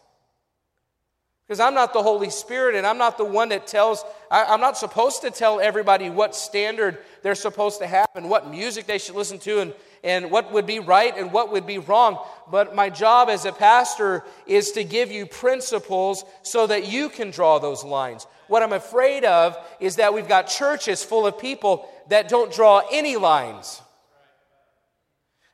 Because 1.47 1.59
I'm 1.59 1.75
not 1.75 1.93
the 1.93 2.01
Holy 2.01 2.31
Spirit 2.31 2.75
and 2.75 2.87
I'm 2.87 2.97
not 2.97 3.17
the 3.19 3.25
one 3.25 3.49
that 3.49 3.67
tells, 3.67 4.03
I, 4.31 4.53
am 4.53 4.61
not 4.61 4.77
supposed 4.77 5.21
to 5.21 5.29
tell 5.29 5.59
everybody 5.59 6.09
what 6.09 6.35
standard 6.35 6.97
they're 7.21 7.35
supposed 7.35 7.79
to 7.81 7.87
have 7.87 8.07
and 8.15 8.29
what 8.29 8.49
music 8.49 8.87
they 8.87 8.97
should 8.97 9.15
listen 9.15 9.37
to 9.39 9.59
and, 9.59 9.73
and 10.03 10.31
what 10.31 10.51
would 10.53 10.65
be 10.65 10.79
right 10.79 11.15
and 11.15 11.31
what 11.31 11.51
would 11.51 11.67
be 11.67 11.77
wrong. 11.77 12.17
But 12.49 12.75
my 12.75 12.89
job 12.89 13.29
as 13.29 13.45
a 13.45 13.51
pastor 13.51 14.23
is 14.47 14.71
to 14.71 14.83
give 14.83 15.11
you 15.11 15.27
principles 15.27 16.25
so 16.41 16.65
that 16.65 16.87
you 16.87 17.09
can 17.09 17.29
draw 17.29 17.59
those 17.59 17.83
lines. 17.83 18.25
What 18.47 18.63
I'm 18.63 18.73
afraid 18.73 19.23
of 19.23 19.55
is 19.79 19.97
that 19.97 20.15
we've 20.15 20.27
got 20.27 20.47
churches 20.47 21.03
full 21.03 21.27
of 21.27 21.37
people 21.37 21.87
that 22.09 22.27
don't 22.27 22.51
draw 22.51 22.81
any 22.91 23.17
lines. 23.17 23.83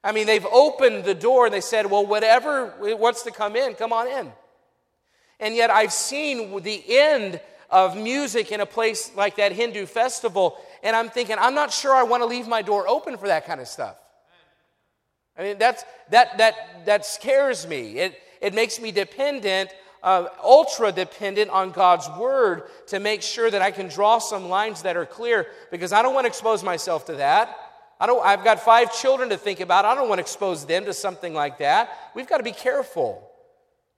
I 0.05 0.13
mean, 0.13 0.25
they've 0.25 0.45
opened 0.45 1.03
the 1.03 1.13
door 1.13 1.47
and 1.47 1.53
they 1.53 1.61
said, 1.61 1.91
well, 1.91 2.05
whatever 2.05 2.73
wants 2.79 3.23
to 3.23 3.31
come 3.31 3.57
in, 3.57 3.73
come 3.73 3.91
on 3.91 4.07
in. 4.07 4.31
And 5.41 5.55
yet 5.55 5.71
I've 5.71 5.91
seen 5.91 6.61
the 6.61 6.83
end 6.87 7.41
of 7.71 7.97
music 7.97 8.51
in 8.51 8.61
a 8.61 8.65
place 8.65 9.11
like 9.15 9.37
that 9.37 9.51
Hindu 9.51 9.87
festival, 9.87 10.57
and 10.83 10.95
I'm 10.95 11.09
thinking, 11.09 11.37
I'm 11.39 11.55
not 11.55 11.73
sure 11.73 11.93
I 11.93 12.03
want 12.03 12.21
to 12.21 12.27
leave 12.27 12.47
my 12.47 12.61
door 12.61 12.87
open 12.87 13.17
for 13.17 13.27
that 13.27 13.47
kind 13.47 13.59
of 13.59 13.67
stuff. 13.67 13.95
I 15.37 15.43
mean, 15.43 15.57
that's, 15.57 15.83
that, 16.09 16.37
that, 16.37 16.85
that 16.85 17.05
scares 17.05 17.65
me. 17.65 17.97
It, 17.97 18.21
it 18.41 18.53
makes 18.53 18.79
me 18.79 18.91
dependent, 18.91 19.71
uh, 20.03 20.27
ultra 20.43 20.91
dependent 20.91 21.49
on 21.49 21.71
God's 21.71 22.07
word 22.19 22.63
to 22.87 22.99
make 22.99 23.21
sure 23.21 23.49
that 23.49 23.61
I 23.61 23.71
can 23.71 23.87
draw 23.87 24.19
some 24.19 24.49
lines 24.49 24.83
that 24.83 24.95
are 24.97 25.05
clear 25.05 25.47
because 25.71 25.93
I 25.93 26.01
don't 26.01 26.13
want 26.13 26.25
to 26.25 26.29
expose 26.29 26.63
myself 26.63 27.05
to 27.05 27.13
that. 27.13 27.57
I 27.99 28.05
don't, 28.05 28.23
I've 28.23 28.43
got 28.43 28.59
five 28.59 28.93
children 28.93 29.29
to 29.29 29.37
think 29.37 29.59
about. 29.61 29.85
I 29.85 29.95
don't 29.95 30.09
want 30.09 30.19
to 30.19 30.23
expose 30.23 30.65
them 30.65 30.85
to 30.85 30.93
something 30.93 31.33
like 31.33 31.59
that. 31.59 32.11
We've 32.13 32.27
got 32.27 32.37
to 32.37 32.43
be 32.43 32.51
careful. 32.51 33.30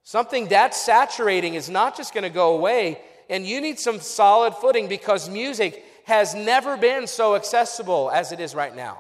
Something 0.04 0.50
that 0.50 0.76
saturating 0.76 1.54
is 1.54 1.70
not 1.70 1.96
just 1.96 2.14
going 2.14 2.24
to 2.24 2.30
go 2.30 2.56
away, 2.56 3.00
and 3.30 3.46
you 3.46 3.62
need 3.62 3.80
some 3.80 4.00
solid 4.00 4.54
footing 4.56 4.88
because 4.88 5.30
music 5.30 5.84
has 6.06 6.36
never 6.36 6.76
been 6.76 7.08
so 7.08 7.36
accessible 7.36 8.12
as 8.12 8.32
it 8.32 8.40
is 8.40 8.54
right 8.54 8.76
now. 8.76 9.00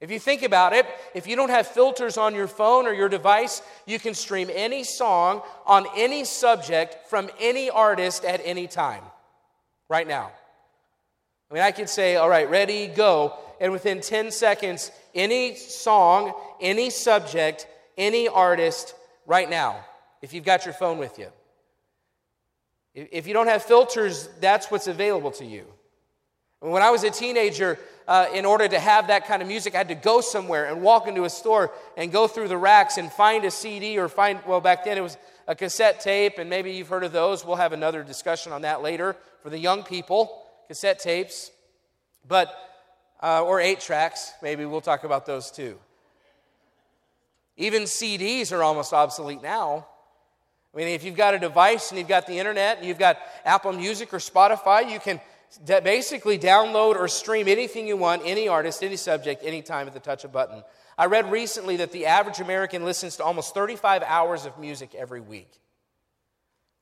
If 0.00 0.10
you 0.10 0.18
think 0.18 0.42
about 0.42 0.72
it, 0.72 0.86
if 1.14 1.26
you 1.26 1.36
don't 1.36 1.50
have 1.50 1.66
filters 1.66 2.16
on 2.16 2.34
your 2.34 2.46
phone 2.46 2.86
or 2.86 2.94
your 2.94 3.10
device, 3.10 3.60
you 3.84 3.98
can 3.98 4.14
stream 4.14 4.48
any 4.50 4.82
song 4.82 5.42
on 5.66 5.86
any 5.94 6.24
subject 6.24 7.08
from 7.08 7.28
any 7.38 7.68
artist 7.68 8.24
at 8.24 8.40
any 8.42 8.66
time, 8.66 9.02
right 9.90 10.08
now. 10.08 10.30
I 11.50 11.54
mean, 11.54 11.62
I 11.62 11.72
could 11.72 11.90
say, 11.90 12.16
all 12.16 12.30
right, 12.30 12.48
ready, 12.48 12.86
go. 12.86 13.34
And 13.60 13.72
within 13.72 14.00
10 14.00 14.30
seconds, 14.30 14.90
any 15.14 15.56
song, 15.56 16.32
any 16.62 16.88
subject, 16.88 17.66
any 17.98 18.26
artist, 18.26 18.94
right 19.26 19.50
now, 19.50 19.84
if 20.22 20.32
you've 20.32 20.44
got 20.44 20.64
your 20.64 20.74
phone 20.74 20.98
with 20.98 21.18
you. 21.18 21.28
If 22.94 23.26
you 23.26 23.34
don't 23.34 23.46
have 23.46 23.62
filters, 23.62 24.28
that's 24.40 24.70
what's 24.70 24.88
available 24.88 25.30
to 25.32 25.44
you. 25.44 25.64
When 26.60 26.82
I 26.82 26.90
was 26.90 27.04
a 27.04 27.10
teenager, 27.10 27.78
uh, 28.06 28.26
in 28.34 28.44
order 28.44 28.66
to 28.68 28.78
have 28.78 29.06
that 29.06 29.26
kind 29.26 29.40
of 29.40 29.48
music, 29.48 29.74
I 29.74 29.78
had 29.78 29.88
to 29.88 29.94
go 29.94 30.20
somewhere 30.20 30.66
and 30.66 30.82
walk 30.82 31.06
into 31.06 31.24
a 31.24 31.30
store 31.30 31.72
and 31.96 32.10
go 32.10 32.26
through 32.26 32.48
the 32.48 32.58
racks 32.58 32.98
and 32.98 33.10
find 33.10 33.44
a 33.44 33.50
CD 33.50 33.98
or 33.98 34.08
find, 34.08 34.40
well, 34.46 34.60
back 34.60 34.84
then 34.84 34.98
it 34.98 35.00
was 35.00 35.16
a 35.46 35.54
cassette 35.54 36.00
tape, 36.00 36.38
and 36.38 36.50
maybe 36.50 36.72
you've 36.72 36.88
heard 36.88 37.04
of 37.04 37.12
those. 37.12 37.44
We'll 37.44 37.56
have 37.56 37.72
another 37.72 38.02
discussion 38.02 38.52
on 38.52 38.62
that 38.62 38.82
later 38.82 39.16
for 39.42 39.48
the 39.48 39.58
young 39.58 39.84
people, 39.84 40.42
cassette 40.68 40.98
tapes, 40.98 41.50
but, 42.26 42.52
uh, 43.22 43.42
or 43.42 43.60
eight 43.60 43.80
tracks, 43.80 44.32
maybe 44.42 44.64
we'll 44.66 44.80
talk 44.80 45.04
about 45.04 45.24
those 45.24 45.50
too. 45.50 45.78
Even 47.56 47.84
CDs 47.84 48.52
are 48.52 48.62
almost 48.62 48.92
obsolete 48.92 49.42
now. 49.42 49.86
I 50.72 50.78
mean, 50.78 50.88
if 50.88 51.02
you've 51.02 51.16
got 51.16 51.34
a 51.34 51.38
device 51.38 51.90
and 51.90 51.98
you've 51.98 52.08
got 52.08 52.26
the 52.26 52.38
internet 52.38 52.78
and 52.78 52.86
you've 52.86 52.98
got 52.98 53.18
Apple 53.44 53.72
Music 53.72 54.14
or 54.14 54.18
Spotify, 54.18 54.90
you 54.90 55.00
can 55.00 55.20
basically 55.66 56.38
download 56.38 56.94
or 56.94 57.08
stream 57.08 57.48
anything 57.48 57.88
you 57.88 57.96
want, 57.96 58.22
any 58.24 58.46
artist, 58.46 58.84
any 58.84 58.96
subject, 58.96 59.42
anytime 59.44 59.88
at 59.88 59.94
the 59.94 60.00
touch 60.00 60.24
of 60.24 60.30
a 60.30 60.32
button. 60.32 60.62
I 60.96 61.06
read 61.06 61.30
recently 61.30 61.78
that 61.78 61.92
the 61.92 62.06
average 62.06 62.40
American 62.40 62.84
listens 62.84 63.16
to 63.16 63.24
almost 63.24 63.52
35 63.54 64.04
hours 64.04 64.46
of 64.46 64.58
music 64.58 64.94
every 64.94 65.20
week. 65.20 65.50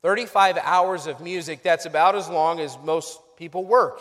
35 0.03 0.57
hours 0.61 1.07
of 1.07 1.19
music, 1.19 1.63
that's 1.63 1.85
about 1.85 2.15
as 2.15 2.29
long 2.29 2.59
as 2.59 2.77
most 2.83 3.19
people 3.37 3.65
work. 3.65 3.99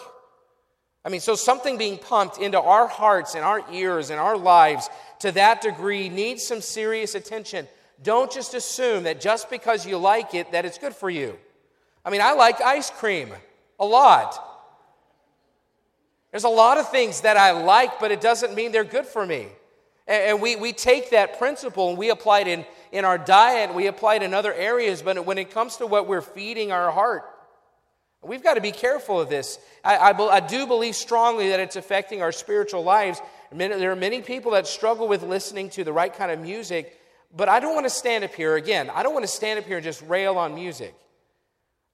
I 1.04 1.08
mean, 1.08 1.20
so 1.20 1.34
something 1.34 1.78
being 1.78 1.96
pumped 1.96 2.38
into 2.38 2.60
our 2.60 2.86
hearts 2.86 3.34
and 3.34 3.44
our 3.44 3.62
ears 3.72 4.10
and 4.10 4.20
our 4.20 4.36
lives 4.36 4.90
to 5.20 5.32
that 5.32 5.62
degree 5.62 6.08
needs 6.08 6.46
some 6.46 6.60
serious 6.60 7.14
attention. 7.14 7.66
Don't 8.02 8.30
just 8.30 8.54
assume 8.54 9.04
that 9.04 9.20
just 9.20 9.50
because 9.50 9.86
you 9.86 9.98
like 9.98 10.34
it, 10.34 10.52
that 10.52 10.64
it's 10.64 10.78
good 10.78 10.94
for 10.94 11.10
you. 11.10 11.36
I 12.04 12.10
mean, 12.10 12.20
I 12.20 12.32
like 12.32 12.60
ice 12.60 12.90
cream 12.90 13.32
a 13.78 13.84
lot. 13.84 14.44
There's 16.30 16.44
a 16.44 16.48
lot 16.48 16.78
of 16.78 16.90
things 16.90 17.22
that 17.22 17.36
I 17.36 17.52
like, 17.52 17.98
but 18.00 18.10
it 18.10 18.20
doesn't 18.20 18.54
mean 18.54 18.70
they're 18.70 18.84
good 18.84 19.06
for 19.06 19.26
me. 19.26 19.48
And 20.06 20.40
we, 20.40 20.56
we 20.56 20.72
take 20.72 21.10
that 21.10 21.38
principle 21.38 21.90
and 21.90 21.98
we 21.98 22.10
apply 22.10 22.40
it 22.40 22.48
in, 22.48 22.64
in 22.92 23.04
our 23.04 23.18
diet, 23.18 23.74
we 23.74 23.88
apply 23.88 24.16
it 24.16 24.22
in 24.22 24.32
other 24.32 24.54
areas, 24.54 25.02
but 25.02 25.26
when 25.26 25.36
it 25.36 25.50
comes 25.50 25.76
to 25.78 25.86
what 25.86 26.06
we're 26.06 26.22
feeding 26.22 26.72
our 26.72 26.90
heart, 26.90 27.24
we've 28.22 28.42
got 28.42 28.54
to 28.54 28.60
be 28.60 28.72
careful 28.72 29.20
of 29.20 29.28
this. 29.28 29.58
I, 29.84 29.96
I, 29.96 30.36
I 30.36 30.40
do 30.40 30.66
believe 30.66 30.94
strongly 30.96 31.50
that 31.50 31.60
it's 31.60 31.76
affecting 31.76 32.22
our 32.22 32.32
spiritual 32.32 32.82
lives. 32.82 33.20
There 33.52 33.90
are 33.90 33.96
many 33.96 34.22
people 34.22 34.52
that 34.52 34.66
struggle 34.66 35.08
with 35.08 35.22
listening 35.22 35.68
to 35.70 35.84
the 35.84 35.92
right 35.92 36.12
kind 36.12 36.30
of 36.30 36.40
music 36.40 36.98
but 37.34 37.48
I 37.48 37.60
don't 37.60 37.74
want 37.74 37.86
to 37.86 37.90
stand 37.90 38.24
up 38.24 38.34
here 38.34 38.56
again. 38.56 38.90
I 38.94 39.02
don't 39.02 39.12
want 39.12 39.24
to 39.24 39.30
stand 39.30 39.58
up 39.58 39.66
here 39.66 39.76
and 39.76 39.84
just 39.84 40.02
rail 40.02 40.36
on 40.38 40.54
music. 40.54 40.94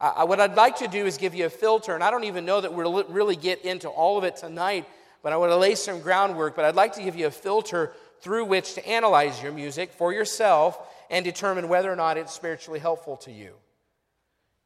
I, 0.01 0.25
what 0.25 0.41
I'd 0.41 0.55
like 0.55 0.77
to 0.79 0.89
do 0.89 1.07
is 1.07 1.17
give 1.17 1.35
you 1.35 1.47
a 1.47 1.51
filter, 1.51 1.95
and 1.95 2.03
I 2.03 2.11
don't 2.11 2.25
even 2.25 2.45
know 2.45 2.61
that 2.61 2.73
we'll 2.73 3.05
really 3.05 3.37
get 3.37 3.65
into 3.65 3.89
all 3.89 4.19
of 4.19 4.25
it 4.25 4.37
tonight, 4.37 4.87
but 5.23 5.33
I 5.33 5.37
want 5.37 5.51
to 5.51 5.57
lay 5.57 5.75
some 5.75 6.01
groundwork. 6.01 6.57
But 6.57 6.65
I'd 6.65 6.75
like 6.75 6.95
to 6.95 7.03
give 7.03 7.17
you 7.17 7.27
a 7.27 7.31
filter 7.31 7.93
through 8.21 8.47
which 8.47 8.75
to 8.75 8.89
analyze 8.89 9.43
your 9.43 9.53
music 9.53 9.93
for 9.93 10.13
yourself 10.13 10.79
and 11.11 11.25
determine 11.25 11.69
whether 11.69 11.93
or 11.93 11.97
not 11.97 12.17
it's 12.17 12.33
spiritually 12.33 12.81
helpful 12.81 13.17
to 13.19 13.33
you. 13.33 13.55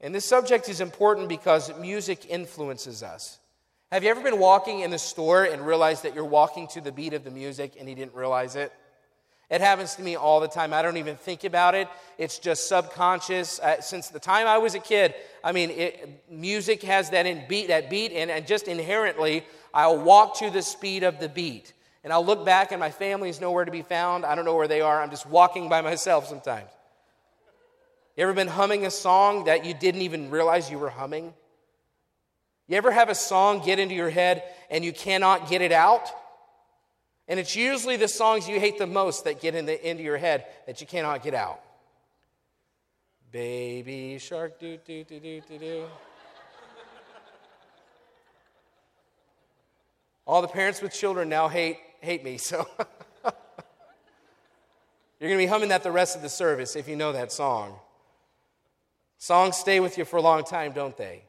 And 0.01 0.15
this 0.15 0.25
subject 0.25 0.69
is 0.69 0.81
important 0.81 1.29
because 1.29 1.77
music 1.79 2.27
influences 2.29 3.03
us. 3.03 3.39
Have 3.91 4.05
you 4.05 4.11
ever 4.11 4.23
been 4.23 4.39
walking 4.39 4.81
in 4.81 4.91
the 4.91 4.99
store 4.99 5.45
and 5.45 5.67
realized 5.67 6.05
that 6.05 6.15
you're 6.15 6.25
walking 6.25 6.69
to 6.69 6.81
the 6.81 6.93
beat 6.93 7.15
of 7.15 7.25
the 7.25 7.31
music 7.31 7.73
and 7.79 7.89
you 7.89 7.95
didn't 7.95 8.15
realize 8.15 8.55
it? 8.55 8.73
It 9.51 9.63
happens 9.63 9.95
to 9.95 10.03
me 10.03 10.15
all 10.15 10.41
the 10.41 10.49
time. 10.49 10.75
I 10.75 10.83
don't 10.83 10.99
even 10.99 11.17
think 11.17 11.45
about 11.45 11.75
it. 11.75 11.89
It's 12.19 12.39
just 12.39 12.69
subconscious. 12.69 13.59
Uh, 13.61 13.81
since 13.81 14.09
the 14.09 14.21
time 14.21 14.47
I 14.47 14.59
was 14.59 14.75
a 14.75 14.79
kid, 14.79 15.15
I 15.43 15.53
mean, 15.53 15.71
it, 15.71 16.25
music 16.31 16.83
has 16.83 17.11
that 17.11 17.25
in 17.25 17.45
beat, 17.49 17.69
that 17.69 17.89
beat, 17.89 18.13
and, 18.13 18.31
and 18.31 18.47
just 18.47 18.69
inherently, 18.69 19.45
I'll 19.73 19.99
walk 19.99 20.39
to 20.39 20.51
the 20.51 20.61
speed 20.61 21.03
of 21.03 21.19
the 21.19 21.31
beat. 21.31 21.73
And 22.05 22.13
I'll 22.13 22.25
look 22.25 22.45
back, 22.45 22.73
and 22.73 22.81
my 22.81 22.91
family 22.91 23.31
is 23.31 23.41
nowhere 23.41 23.65
to 23.65 23.71
be 23.71 23.83
found. 23.83 24.27
I 24.27 24.35
don't 24.35 24.45
know 24.45 24.55
where 24.55 24.69
they 24.69 24.83
are. 24.83 25.01
I'm 25.03 25.11
just 25.11 25.27
walking 25.27 25.71
by 25.71 25.81
myself 25.81 26.27
sometimes. 26.27 26.71
You 28.17 28.25
ever 28.25 28.35
been 28.35 28.49
humming 28.49 28.85
a 28.85 28.91
song 28.91 29.45
that 29.45 29.65
you 29.65 29.73
didn't 29.73 30.03
even 30.03 30.31
realize 30.31 30.71
you 30.71 30.79
were 30.79 30.91
humming? 30.91 31.33
You 32.67 32.77
ever 32.77 32.91
have 32.91 33.09
a 33.09 33.15
song 33.15 33.65
get 33.65 33.79
into 33.79 33.95
your 33.95 34.11
head 34.11 34.43
and 34.71 34.85
you 34.85 34.93
cannot 34.93 35.49
get 35.49 35.63
it 35.63 35.73
out? 35.73 36.11
And 37.29 37.39
it's 37.39 37.55
usually 37.55 37.97
the 37.97 38.09
songs 38.09 38.49
you 38.49 38.59
hate 38.59 38.79
the 38.79 38.87
most 38.87 39.25
that 39.25 39.41
get 39.41 39.55
in 39.55 39.67
the, 39.67 39.89
into 39.89 40.03
your 40.03 40.17
head 40.17 40.47
that 40.67 40.81
you 40.81 40.87
cannot 40.87 41.23
get 41.23 41.35
out. 41.35 41.61
Baby 43.31 44.19
shark, 44.19 44.59
do, 44.59 44.79
do, 44.79 45.05
do, 45.05 45.21
do, 45.21 45.43
do, 45.47 45.59
do. 45.59 45.85
All 50.27 50.41
the 50.41 50.49
parents 50.49 50.81
with 50.81 50.93
children 50.93 51.29
now 51.29 51.49
hate, 51.49 51.79
hate 52.01 52.25
me, 52.25 52.39
so 52.39 52.67
you're 53.25 53.33
going 55.21 55.33
to 55.33 55.39
be 55.39 55.47
humming 55.47 55.69
that 55.69 55.83
the 55.83 55.91
rest 55.91 56.17
of 56.17 56.23
the 56.23 56.29
service 56.29 56.77
if 56.77 56.89
you 56.89 56.97
know 56.97 57.13
that 57.13 57.31
song. 57.31 57.79
Songs 59.19 59.57
stay 59.57 59.81
with 59.81 59.99
you 59.99 60.05
for 60.05 60.17
a 60.17 60.23
long 60.23 60.45
time, 60.45 60.73
don't 60.73 60.97
they? 60.97 61.25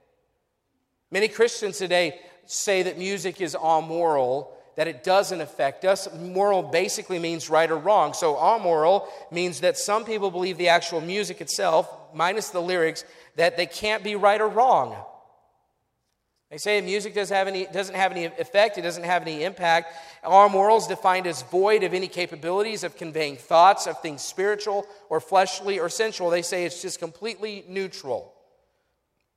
Many 1.12 1.28
Christians 1.28 1.78
today 1.78 2.20
say 2.46 2.84
that 2.84 2.98
music 2.98 3.42
is 3.42 3.56
amoral 3.56 4.59
that 4.80 4.88
it 4.88 5.04
doesn't 5.04 5.42
affect 5.42 5.84
us. 5.84 6.08
Moral 6.14 6.64
basically 6.64 7.20
means 7.20 7.50
right 7.50 7.70
or 7.70 7.76
wrong. 7.76 8.14
So, 8.14 8.38
amoral 8.38 9.10
means 9.30 9.60
that 9.60 9.78
some 9.78 10.06
people 10.06 10.32
believe 10.32 10.58
the 10.58 10.70
actual 10.70 11.02
music 11.02 11.42
itself, 11.42 11.94
minus 12.14 12.52
the 12.52 12.62
lyrics, 12.62 13.04
that 13.36 13.58
they 13.58 13.66
can't 13.66 14.06
be 14.06 14.16
right 14.16 14.40
or 14.40 14.48
wrong. 14.48 14.96
They 16.50 16.58
say 16.58 16.80
music 16.80 17.14
doesn't 17.14 17.36
have 17.36 17.50
any, 17.50 17.66
doesn't 17.66 17.94
have 17.94 18.14
any 18.14 18.24
effect, 18.24 18.78
it 18.78 18.84
doesn't 18.84 19.04
have 19.04 19.22
any 19.24 19.44
impact. 19.44 19.96
Our 20.24 20.48
morals 20.48 20.88
defined 20.88 21.28
as 21.28 21.42
void 21.42 21.84
of 21.84 21.94
any 21.94 22.08
capabilities 22.08 22.86
of 22.86 22.96
conveying 22.96 23.36
thoughts 23.36 23.86
of 23.86 24.02
things 24.02 24.22
spiritual 24.22 24.88
or 25.10 25.20
fleshly 25.20 25.78
or 25.78 25.90
sensual. 25.90 26.30
They 26.30 26.42
say 26.42 26.64
it's 26.64 26.82
just 26.82 27.00
completely 27.00 27.66
neutral. 27.68 28.34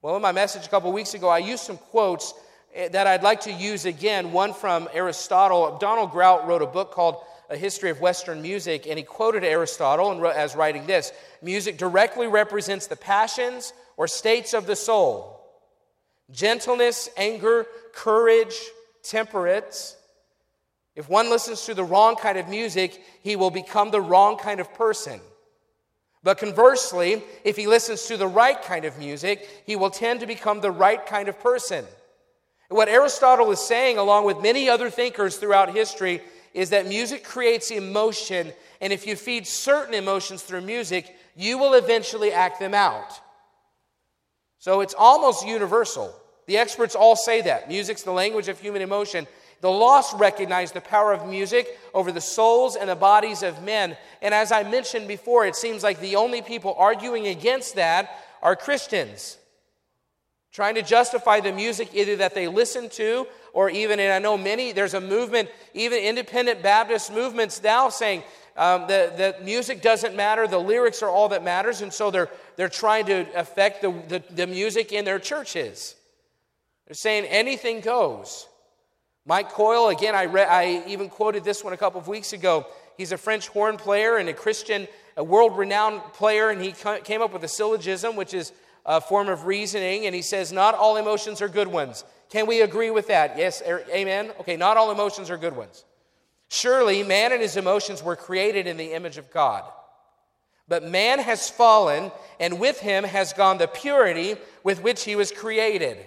Well, 0.02 0.14
in 0.14 0.22
my 0.22 0.30
message 0.30 0.66
a 0.66 0.68
couple 0.68 0.92
weeks 0.92 1.14
ago, 1.14 1.28
I 1.28 1.38
used 1.38 1.64
some 1.64 1.78
quotes 1.78 2.32
Eh, 2.74 2.88
that 2.88 3.06
I'd 3.06 3.22
like 3.22 3.42
to 3.42 3.52
use 3.52 3.84
again, 3.84 4.32
one 4.32 4.54
from 4.54 4.88
Aristotle. 4.92 5.76
Donald 5.78 6.10
Grout 6.10 6.46
wrote 6.46 6.62
a 6.62 6.66
book 6.66 6.90
called 6.90 7.22
A 7.50 7.56
History 7.56 7.90
of 7.90 8.00
Western 8.00 8.40
Music, 8.40 8.86
and 8.86 8.98
he 8.98 9.04
quoted 9.04 9.44
Aristotle 9.44 10.26
as 10.26 10.56
writing 10.56 10.86
this 10.86 11.12
Music 11.42 11.76
directly 11.76 12.26
represents 12.26 12.86
the 12.86 12.96
passions 12.96 13.72
or 13.96 14.08
states 14.08 14.54
of 14.54 14.66
the 14.66 14.76
soul 14.76 15.38
gentleness, 16.30 17.10
anger, 17.16 17.66
courage, 17.92 18.54
temperance. 19.02 19.96
If 20.94 21.08
one 21.08 21.28
listens 21.28 21.66
to 21.66 21.74
the 21.74 21.84
wrong 21.84 22.16
kind 22.16 22.38
of 22.38 22.48
music, 22.48 23.02
he 23.22 23.36
will 23.36 23.50
become 23.50 23.90
the 23.90 24.00
wrong 24.00 24.38
kind 24.38 24.60
of 24.60 24.72
person. 24.74 25.20
But 26.22 26.38
conversely, 26.38 27.22
if 27.44 27.56
he 27.56 27.66
listens 27.66 28.06
to 28.06 28.16
the 28.16 28.26
right 28.26 28.60
kind 28.62 28.84
of 28.86 28.98
music, 28.98 29.46
he 29.66 29.76
will 29.76 29.90
tend 29.90 30.20
to 30.20 30.26
become 30.26 30.60
the 30.60 30.70
right 30.70 31.04
kind 31.04 31.28
of 31.28 31.38
person. 31.40 31.84
What 32.72 32.88
Aristotle 32.88 33.50
is 33.50 33.60
saying, 33.60 33.98
along 33.98 34.24
with 34.24 34.40
many 34.40 34.68
other 34.68 34.88
thinkers 34.88 35.36
throughout 35.36 35.74
history, 35.74 36.22
is 36.54 36.70
that 36.70 36.86
music 36.86 37.22
creates 37.22 37.70
emotion, 37.70 38.52
and 38.80 38.92
if 38.92 39.06
you 39.06 39.14
feed 39.14 39.46
certain 39.46 39.94
emotions 39.94 40.42
through 40.42 40.62
music, 40.62 41.14
you 41.36 41.58
will 41.58 41.74
eventually 41.74 42.32
act 42.32 42.58
them 42.58 42.72
out. 42.72 43.20
So 44.58 44.80
it's 44.80 44.94
almost 44.96 45.46
universal. 45.46 46.14
The 46.46 46.56
experts 46.56 46.94
all 46.94 47.14
say 47.14 47.42
that. 47.42 47.68
Music's 47.68 48.04
the 48.04 48.12
language 48.12 48.48
of 48.48 48.58
human 48.58 48.80
emotion. 48.80 49.26
The 49.60 49.70
lost 49.70 50.14
recognize 50.18 50.72
the 50.72 50.80
power 50.80 51.12
of 51.12 51.28
music 51.28 51.78
over 51.92 52.10
the 52.10 52.20
souls 52.20 52.76
and 52.76 52.88
the 52.88 52.96
bodies 52.96 53.42
of 53.42 53.62
men. 53.62 53.96
And 54.22 54.32
as 54.32 54.50
I 54.50 54.62
mentioned 54.62 55.08
before, 55.08 55.46
it 55.46 55.56
seems 55.56 55.82
like 55.82 56.00
the 56.00 56.16
only 56.16 56.42
people 56.42 56.74
arguing 56.78 57.26
against 57.26 57.76
that 57.76 58.18
are 58.42 58.56
Christians 58.56 59.38
trying 60.52 60.74
to 60.74 60.82
justify 60.82 61.40
the 61.40 61.52
music 61.52 61.88
either 61.94 62.16
that 62.16 62.34
they 62.34 62.46
listen 62.46 62.88
to 62.90 63.26
or 63.52 63.70
even, 63.70 63.98
and 63.98 64.12
I 64.12 64.18
know 64.18 64.36
many, 64.36 64.72
there's 64.72 64.94
a 64.94 65.00
movement, 65.00 65.48
even 65.74 65.98
independent 65.98 66.62
Baptist 66.62 67.12
movements 67.12 67.62
now 67.62 67.88
saying 67.88 68.22
um, 68.56 68.86
that, 68.88 69.16
that 69.18 69.44
music 69.44 69.80
doesn't 69.80 70.14
matter, 70.14 70.46
the 70.46 70.58
lyrics 70.58 71.02
are 71.02 71.08
all 71.08 71.30
that 71.30 71.42
matters, 71.42 71.80
and 71.80 71.92
so 71.92 72.10
they're, 72.10 72.28
they're 72.56 72.68
trying 72.68 73.06
to 73.06 73.26
affect 73.34 73.80
the, 73.80 73.90
the, 74.08 74.22
the 74.30 74.46
music 74.46 74.92
in 74.92 75.04
their 75.04 75.18
churches. 75.18 75.94
They're 76.86 76.94
saying 76.94 77.24
anything 77.26 77.80
goes. 77.80 78.46
Mike 79.24 79.50
Coyle, 79.50 79.88
again, 79.88 80.14
I, 80.14 80.24
re- 80.24 80.44
I 80.44 80.82
even 80.86 81.08
quoted 81.08 81.44
this 81.44 81.64
one 81.64 81.72
a 81.72 81.76
couple 81.76 82.00
of 82.00 82.08
weeks 82.08 82.32
ago. 82.32 82.66
He's 82.98 83.12
a 83.12 83.16
French 83.16 83.48
horn 83.48 83.76
player 83.78 84.18
and 84.18 84.28
a 84.28 84.34
Christian, 84.34 84.86
a 85.16 85.24
world 85.24 85.56
renowned 85.56 86.02
player, 86.12 86.50
and 86.50 86.60
he 86.60 86.74
came 87.04 87.22
up 87.22 87.32
with 87.32 87.44
a 87.44 87.48
syllogism, 87.48 88.16
which 88.16 88.34
is 88.34 88.52
a 88.84 89.00
form 89.00 89.28
of 89.28 89.46
reasoning, 89.46 90.06
and 90.06 90.14
he 90.14 90.22
says, 90.22 90.52
Not 90.52 90.74
all 90.74 90.96
emotions 90.96 91.40
are 91.40 91.48
good 91.48 91.68
ones. 91.68 92.04
Can 92.30 92.46
we 92.46 92.62
agree 92.62 92.90
with 92.90 93.08
that? 93.08 93.36
Yes, 93.36 93.62
er, 93.66 93.84
amen? 93.90 94.32
Okay, 94.40 94.56
not 94.56 94.76
all 94.76 94.90
emotions 94.90 95.30
are 95.30 95.36
good 95.36 95.56
ones. 95.56 95.84
Surely, 96.48 97.02
man 97.02 97.32
and 97.32 97.42
his 97.42 97.56
emotions 97.56 98.02
were 98.02 98.16
created 98.16 98.66
in 98.66 98.76
the 98.76 98.92
image 98.92 99.18
of 99.18 99.30
God. 99.30 99.64
But 100.68 100.84
man 100.84 101.18
has 101.18 101.50
fallen, 101.50 102.10
and 102.40 102.58
with 102.58 102.80
him 102.80 103.04
has 103.04 103.32
gone 103.32 103.58
the 103.58 103.68
purity 103.68 104.36
with 104.62 104.82
which 104.82 105.04
he 105.04 105.16
was 105.16 105.30
created. 105.30 105.98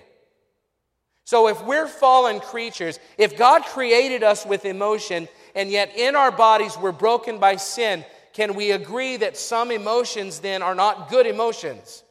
So, 1.26 1.48
if 1.48 1.64
we're 1.64 1.88
fallen 1.88 2.40
creatures, 2.40 3.00
if 3.18 3.38
God 3.38 3.64
created 3.64 4.24
us 4.24 4.46
with 4.46 4.66
emotion, 4.66 5.28
and 5.56 5.70
yet 5.70 5.96
in 5.96 6.16
our 6.16 6.32
bodies 6.32 6.78
we're 6.78 6.92
broken 6.92 7.40
by 7.40 7.56
sin, 7.56 8.06
can 8.34 8.54
we 8.54 8.72
agree 8.72 9.18
that 9.18 9.38
some 9.38 9.72
emotions 9.72 10.40
then 10.40 10.62
are 10.62 10.76
not 10.76 11.10
good 11.10 11.26
emotions? 11.26 12.04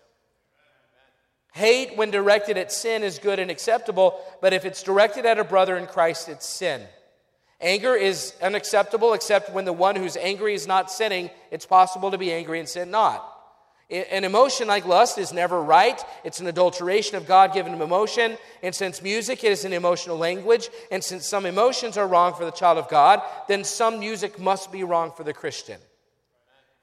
Hate, 1.55 1.97
when 1.97 2.11
directed 2.11 2.59
at 2.59 2.73
sin, 2.73 3.05
is 3.05 3.21
good 3.21 3.39
and 3.39 3.49
acceptable, 3.49 4.21
but 4.41 4.53
if 4.53 4.65
it's 4.65 4.83
directed 4.83 5.25
at 5.25 5.39
a 5.39 5.45
brother 5.45 5.77
in 5.77 5.87
Christ, 5.87 6.29
it's 6.29 6.49
sin. 6.49 6.83
Anger 7.61 7.95
is 7.95 8.35
unacceptable 8.43 9.15
except 9.15 9.53
when 9.53 9.65
the 9.65 9.73
one 9.73 9.95
who's 9.95 10.17
angry 10.17 10.55
is 10.55 10.67
not 10.67 10.91
sinning. 10.91 11.31
It's 11.53 11.65
possible 11.65 12.11
to 12.11 12.19
be 12.19 12.33
angry 12.33 12.59
and 12.59 12.69
sin 12.69 12.91
not. 12.91 13.31
An 13.89 14.25
emotion 14.25 14.67
like 14.67 14.85
lust 14.85 15.17
is 15.17 15.33
never 15.33 15.63
right. 15.63 16.03
It's 16.25 16.41
an 16.41 16.49
adulteration 16.49 17.17
of 17.17 17.27
God 17.27 17.55
given 17.55 17.81
emotion. 17.81 18.37
And 18.63 18.75
since 18.75 19.01
music 19.01 19.45
is 19.45 19.65
an 19.65 19.73
emotional 19.73 20.19
language, 20.19 20.71
and 20.91 21.05
since 21.05 21.29
some 21.29 21.47
emotions 21.47 21.97
are 21.97 22.09
wrong 22.09 22.35
for 22.35 22.45
the 22.45 22.51
child 22.51 22.79
of 22.79 22.89
God, 22.89 23.23
then 23.47 23.63
some 23.63 24.01
music 24.01 24.41
must 24.41 24.73
be 24.73 24.83
wrong 24.83 25.13
for 25.13 25.23
the 25.23 25.33
Christian. 25.33 25.79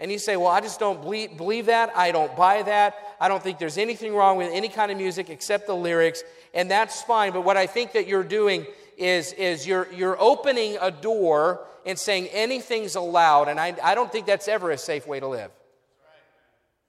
And 0.01 0.12
you 0.12 0.17
say, 0.17 0.36
Well, 0.36 0.48
I 0.48 0.60
just 0.60 0.79
don't 0.79 1.01
believe, 1.01 1.38
believe 1.38 1.67
that. 1.67 1.96
I 1.96 2.12
don't 2.12 2.36
buy 2.36 2.63
that. 2.63 3.15
I 3.22 3.27
don't 3.27 3.41
think 3.41 3.60
there's 3.60 3.77
anything 3.77 4.15
wrong 4.15 4.36
with 4.36 4.51
any 4.51 4.67
kind 4.67 4.91
of 4.91 4.98
music 4.98 5.29
except 5.29 5.67
the 5.67 5.75
lyrics. 5.75 6.24
And 6.55 6.70
that's 6.70 7.03
fine. 7.03 7.31
But 7.31 7.46
what 7.46 7.55
I 7.55 7.67
think 7.67 7.93
that 7.93 8.08
you're 8.08 8.24
doing 8.24 8.65
is, 8.98 9.31
is 9.34 9.65
you're, 9.65 9.88
you're 9.93 10.20
opening 10.20 10.77
a 10.81 10.89
door 10.89 11.62
and 11.86 11.98
saying 11.98 12.27
anything's 12.27 12.96
allowed. 12.96 13.48
And 13.48 13.60
I, 13.60 13.75
I 13.81 13.93
don't 13.93 14.12
think 14.12 14.25
that's 14.25 14.48
ever 14.48 14.72
a 14.72 14.77
safe 14.77 15.05
way 15.05 15.20
to 15.20 15.27
live. 15.27 15.51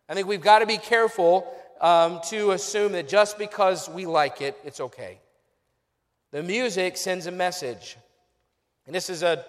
I 0.09 0.14
think 0.14 0.26
we've 0.26 0.40
got 0.40 0.61
to 0.61 0.66
be 0.66 0.78
careful 0.78 1.47
um, 1.83 2.21
to 2.31 2.52
assume 2.52 2.92
that 2.92 3.09
just 3.09 3.37
because 3.37 3.90
we 3.90 4.07
like 4.07 4.40
it, 4.40 4.59
it's 4.64 4.81
okay. 4.81 5.19
The 6.31 6.42
music 6.42 6.97
sends 6.97 7.26
a 7.26 7.31
message. 7.31 7.99
And 8.87 8.95
this 8.95 9.11
is 9.11 9.23
a 9.23 9.45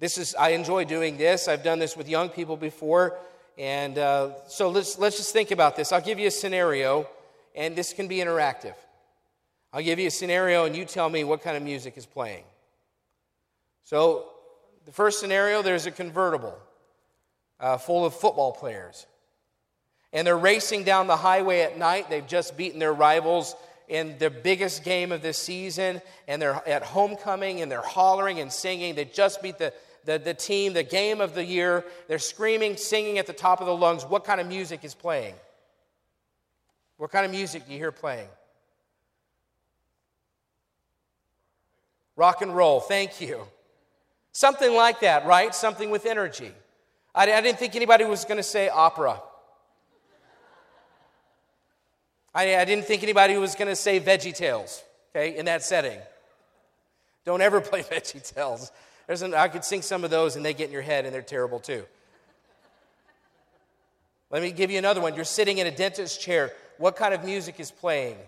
this 0.00 0.16
is 0.16 0.34
I 0.36 0.50
enjoy 0.50 0.84
doing 0.84 1.16
this. 1.16 1.48
I've 1.48 1.64
done 1.64 1.78
this 1.78 1.96
with 1.96 2.08
young 2.08 2.28
people 2.28 2.56
before, 2.56 3.18
and 3.56 3.98
uh, 3.98 4.30
so 4.46 4.68
let's 4.68 4.98
let's 4.98 5.16
just 5.16 5.32
think 5.32 5.50
about 5.50 5.74
this. 5.76 5.90
I'll 5.92 6.00
give 6.00 6.18
you 6.18 6.28
a 6.28 6.32
scenario, 6.32 7.08
and 7.54 7.74
this 7.74 7.92
can 7.92 8.06
be 8.06 8.18
interactive. 8.18 8.74
I'll 9.72 9.82
give 9.82 9.98
you 9.98 10.06
a 10.06 10.10
scenario, 10.10 10.64
and 10.64 10.76
you 10.76 10.84
tell 10.84 11.08
me 11.08 11.24
what 11.24 11.42
kind 11.42 11.56
of 11.56 11.62
music 11.62 11.96
is 11.96 12.06
playing. 12.06 12.44
So, 13.82 14.26
the 14.86 14.92
first 14.92 15.18
scenario: 15.18 15.62
there's 15.62 15.86
a 15.86 15.90
convertible 15.90 16.56
uh, 17.58 17.76
full 17.76 18.06
of 18.06 18.14
football 18.14 18.52
players, 18.52 19.04
and 20.12 20.24
they're 20.24 20.38
racing 20.38 20.84
down 20.84 21.08
the 21.08 21.16
highway 21.16 21.62
at 21.62 21.76
night. 21.76 22.08
They've 22.08 22.26
just 22.26 22.56
beaten 22.56 22.78
their 22.78 22.92
rivals 22.92 23.56
in 23.88 24.16
the 24.18 24.30
biggest 24.30 24.84
game 24.84 25.10
of 25.10 25.22
this 25.22 25.38
season, 25.38 26.00
and 26.28 26.40
they're 26.40 26.62
at 26.68 26.84
homecoming, 26.84 27.62
and 27.62 27.72
they're 27.72 27.82
hollering 27.82 28.38
and 28.38 28.52
singing. 28.52 28.94
They 28.94 29.04
just 29.04 29.42
beat 29.42 29.58
the 29.58 29.72
the, 30.04 30.18
the 30.18 30.34
team, 30.34 30.72
the 30.72 30.82
game 30.82 31.20
of 31.20 31.34
the 31.34 31.44
year. 31.44 31.84
They're 32.06 32.18
screaming, 32.18 32.76
singing 32.76 33.18
at 33.18 33.26
the 33.26 33.32
top 33.32 33.60
of 33.60 33.66
the 33.66 33.76
lungs. 33.76 34.04
What 34.04 34.24
kind 34.24 34.40
of 34.40 34.46
music 34.46 34.84
is 34.84 34.94
playing? 34.94 35.34
What 36.96 37.10
kind 37.10 37.24
of 37.24 37.30
music 37.30 37.66
do 37.66 37.72
you 37.72 37.78
hear 37.78 37.92
playing? 37.92 38.28
Rock 42.16 42.42
and 42.42 42.54
roll, 42.54 42.80
thank 42.80 43.20
you. 43.20 43.42
Something 44.32 44.74
like 44.74 45.00
that, 45.00 45.24
right? 45.26 45.54
Something 45.54 45.90
with 45.90 46.04
energy. 46.04 46.52
I, 47.14 47.32
I 47.32 47.40
didn't 47.40 47.58
think 47.58 47.76
anybody 47.76 48.04
was 48.04 48.24
going 48.24 48.36
to 48.36 48.42
say 48.42 48.68
opera. 48.68 49.20
I, 52.34 52.56
I 52.56 52.64
didn't 52.64 52.84
think 52.84 53.02
anybody 53.02 53.36
was 53.36 53.54
going 53.54 53.68
to 53.68 53.76
say 53.76 54.00
Veggie 54.00 54.34
Tales, 54.34 54.82
okay, 55.10 55.36
in 55.36 55.46
that 55.46 55.62
setting. 55.62 55.98
Don't 57.24 57.40
ever 57.40 57.60
play 57.60 57.82
Veggie 57.82 58.34
Tales. 58.34 58.70
There's 59.08 59.22
an, 59.22 59.32
I 59.32 59.48
could 59.48 59.64
sing 59.64 59.80
some 59.80 60.04
of 60.04 60.10
those 60.10 60.36
and 60.36 60.44
they 60.44 60.52
get 60.52 60.66
in 60.66 60.72
your 60.72 60.82
head 60.82 61.06
and 61.06 61.14
they're 61.14 61.22
terrible 61.22 61.58
too. 61.58 61.84
Let 64.30 64.42
me 64.42 64.52
give 64.52 64.70
you 64.70 64.76
another 64.76 65.00
one. 65.00 65.14
You're 65.14 65.24
sitting 65.24 65.56
in 65.56 65.66
a 65.66 65.70
dentist's 65.70 66.18
chair. 66.18 66.52
What 66.76 66.94
kind 66.94 67.14
of 67.14 67.24
music 67.24 67.58
is 67.58 67.70
playing? 67.70 68.18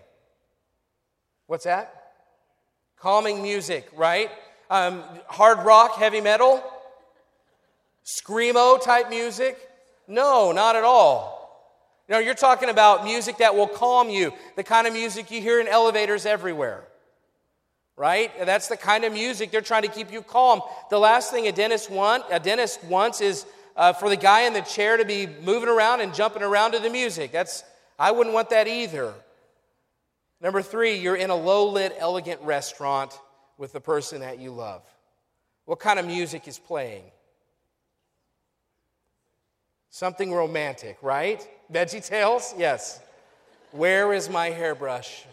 What's 1.45 1.65
that? 1.65 2.13
Calming 2.97 3.43
music, 3.43 3.87
right? 3.95 4.31
Um, 4.71 5.03
hard 5.27 5.59
rock, 5.59 5.97
heavy 5.97 6.19
metal? 6.19 6.63
Screamo 8.03 8.81
type 8.81 9.11
music? 9.11 9.59
No, 10.07 10.51
not 10.51 10.75
at 10.75 10.83
all. 10.83 11.37
No, 12.09 12.17
you're 12.17 12.33
talking 12.33 12.69
about 12.69 13.03
music 13.03 13.37
that 13.37 13.55
will 13.55 13.67
calm 13.67 14.09
you, 14.09 14.33
the 14.55 14.63
kind 14.63 14.87
of 14.87 14.93
music 14.93 15.29
you 15.29 15.41
hear 15.41 15.61
in 15.61 15.67
elevators 15.67 16.25
everywhere 16.25 16.83
right? 18.01 18.31
That's 18.47 18.67
the 18.67 18.77
kind 18.77 19.03
of 19.03 19.13
music 19.13 19.51
they're 19.51 19.61
trying 19.61 19.83
to 19.83 19.87
keep 19.87 20.11
you 20.11 20.23
calm. 20.23 20.61
The 20.89 20.97
last 20.97 21.29
thing 21.29 21.45
a 21.45 21.51
dentist 21.51 21.91
want, 21.91 22.23
a 22.31 22.39
dentist 22.39 22.83
wants 22.85 23.21
is 23.21 23.45
uh, 23.75 23.93
for 23.93 24.09
the 24.09 24.15
guy 24.15 24.41
in 24.47 24.53
the 24.53 24.61
chair 24.61 24.97
to 24.97 25.05
be 25.05 25.27
moving 25.43 25.69
around 25.69 26.01
and 26.01 26.11
jumping 26.11 26.41
around 26.41 26.71
to 26.71 26.79
the 26.79 26.89
music. 26.89 27.31
That's 27.31 27.63
I 27.99 28.09
wouldn't 28.09 28.33
want 28.33 28.49
that 28.49 28.67
either. 28.67 29.13
Number 30.41 30.63
three, 30.63 30.95
you're 30.95 31.15
in 31.15 31.29
a 31.29 31.35
low 31.35 31.69
lit, 31.69 31.95
elegant 31.99 32.41
restaurant 32.41 33.19
with 33.59 33.71
the 33.71 33.79
person 33.79 34.21
that 34.21 34.39
you 34.39 34.49
love. 34.49 34.81
What 35.65 35.79
kind 35.79 35.99
of 35.99 36.07
music 36.07 36.47
is 36.47 36.57
playing? 36.57 37.03
Something 39.91 40.33
romantic, 40.33 40.97
right? 41.03 41.47
Veggie 41.71 42.03
Tales? 42.03 42.55
Yes. 42.57 42.99
Where 43.69 44.11
is 44.11 44.27
my 44.27 44.49
hairbrush? 44.49 45.23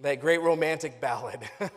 That 0.00 0.20
great 0.20 0.42
romantic 0.42 1.00
ballad. 1.00 1.40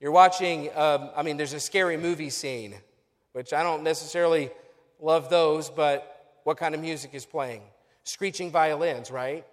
You're 0.00 0.12
watching, 0.12 0.70
um, 0.76 1.10
I 1.16 1.22
mean, 1.22 1.36
there's 1.36 1.54
a 1.54 1.60
scary 1.60 1.96
movie 1.96 2.30
scene, 2.30 2.74
which 3.32 3.52
I 3.52 3.62
don't 3.62 3.82
necessarily 3.82 4.50
love 5.00 5.30
those, 5.30 5.70
but 5.70 6.38
what 6.44 6.56
kind 6.56 6.74
of 6.74 6.80
music 6.80 7.14
is 7.14 7.24
playing? 7.24 7.62
Screeching 8.04 8.50
violins, 8.50 9.10
right? 9.10 9.46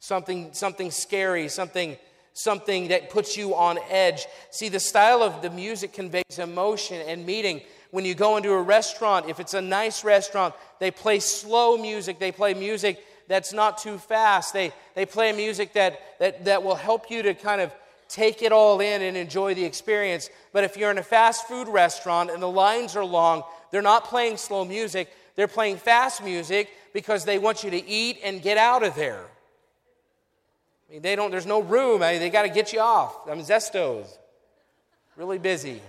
Something, 0.00 0.52
something 0.52 0.90
scary, 0.90 1.48
something, 1.48 1.96
something 2.32 2.88
that 2.88 3.10
puts 3.10 3.36
you 3.36 3.54
on 3.54 3.78
edge. 3.88 4.26
See, 4.50 4.68
the 4.68 4.80
style 4.80 5.22
of 5.22 5.40
the 5.40 5.50
music 5.50 5.92
conveys 5.92 6.38
emotion 6.38 7.00
and 7.06 7.24
meaning. 7.24 7.62
When 7.92 8.04
you 8.04 8.14
go 8.14 8.36
into 8.36 8.50
a 8.50 8.60
restaurant, 8.60 9.28
if 9.28 9.38
it's 9.40 9.54
a 9.54 9.62
nice 9.62 10.04
restaurant, 10.04 10.54
they 10.80 10.90
play 10.90 11.20
slow 11.20 11.78
music, 11.78 12.18
they 12.18 12.32
play 12.32 12.52
music 12.52 13.02
that's 13.28 13.52
not 13.52 13.78
too 13.78 13.98
fast. 13.98 14.52
They, 14.52 14.72
they 14.94 15.06
play 15.06 15.32
music 15.32 15.72
that, 15.74 16.00
that, 16.18 16.44
that 16.44 16.62
will 16.62 16.74
help 16.74 17.10
you 17.10 17.22
to 17.22 17.34
kind 17.34 17.60
of 17.60 17.72
take 18.08 18.42
it 18.42 18.52
all 18.52 18.80
in 18.80 19.02
and 19.02 19.16
enjoy 19.16 19.54
the 19.54 19.64
experience. 19.64 20.30
But 20.52 20.64
if 20.64 20.76
you're 20.76 20.90
in 20.90 20.98
a 20.98 21.02
fast 21.02 21.46
food 21.48 21.68
restaurant 21.68 22.30
and 22.30 22.42
the 22.42 22.48
lines 22.48 22.96
are 22.96 23.04
long, 23.04 23.42
they're 23.70 23.82
not 23.82 24.04
playing 24.04 24.36
slow 24.36 24.64
music. 24.64 25.12
They're 25.34 25.48
playing 25.48 25.78
fast 25.78 26.22
music 26.22 26.70
because 26.92 27.24
they 27.24 27.38
want 27.38 27.64
you 27.64 27.70
to 27.70 27.84
eat 27.84 28.18
and 28.22 28.40
get 28.40 28.58
out 28.58 28.82
of 28.82 28.94
there. 28.94 29.24
I 30.88 30.92
mean, 30.92 31.02
they 31.02 31.16
don't, 31.16 31.30
there's 31.30 31.46
no 31.46 31.60
room. 31.60 32.02
I 32.02 32.12
mean, 32.12 32.20
they 32.20 32.30
got 32.30 32.42
to 32.42 32.48
get 32.48 32.72
you 32.72 32.80
off. 32.80 33.28
I'm 33.28 33.40
Zestos. 33.40 34.06
Really 35.16 35.38
busy. 35.38 35.80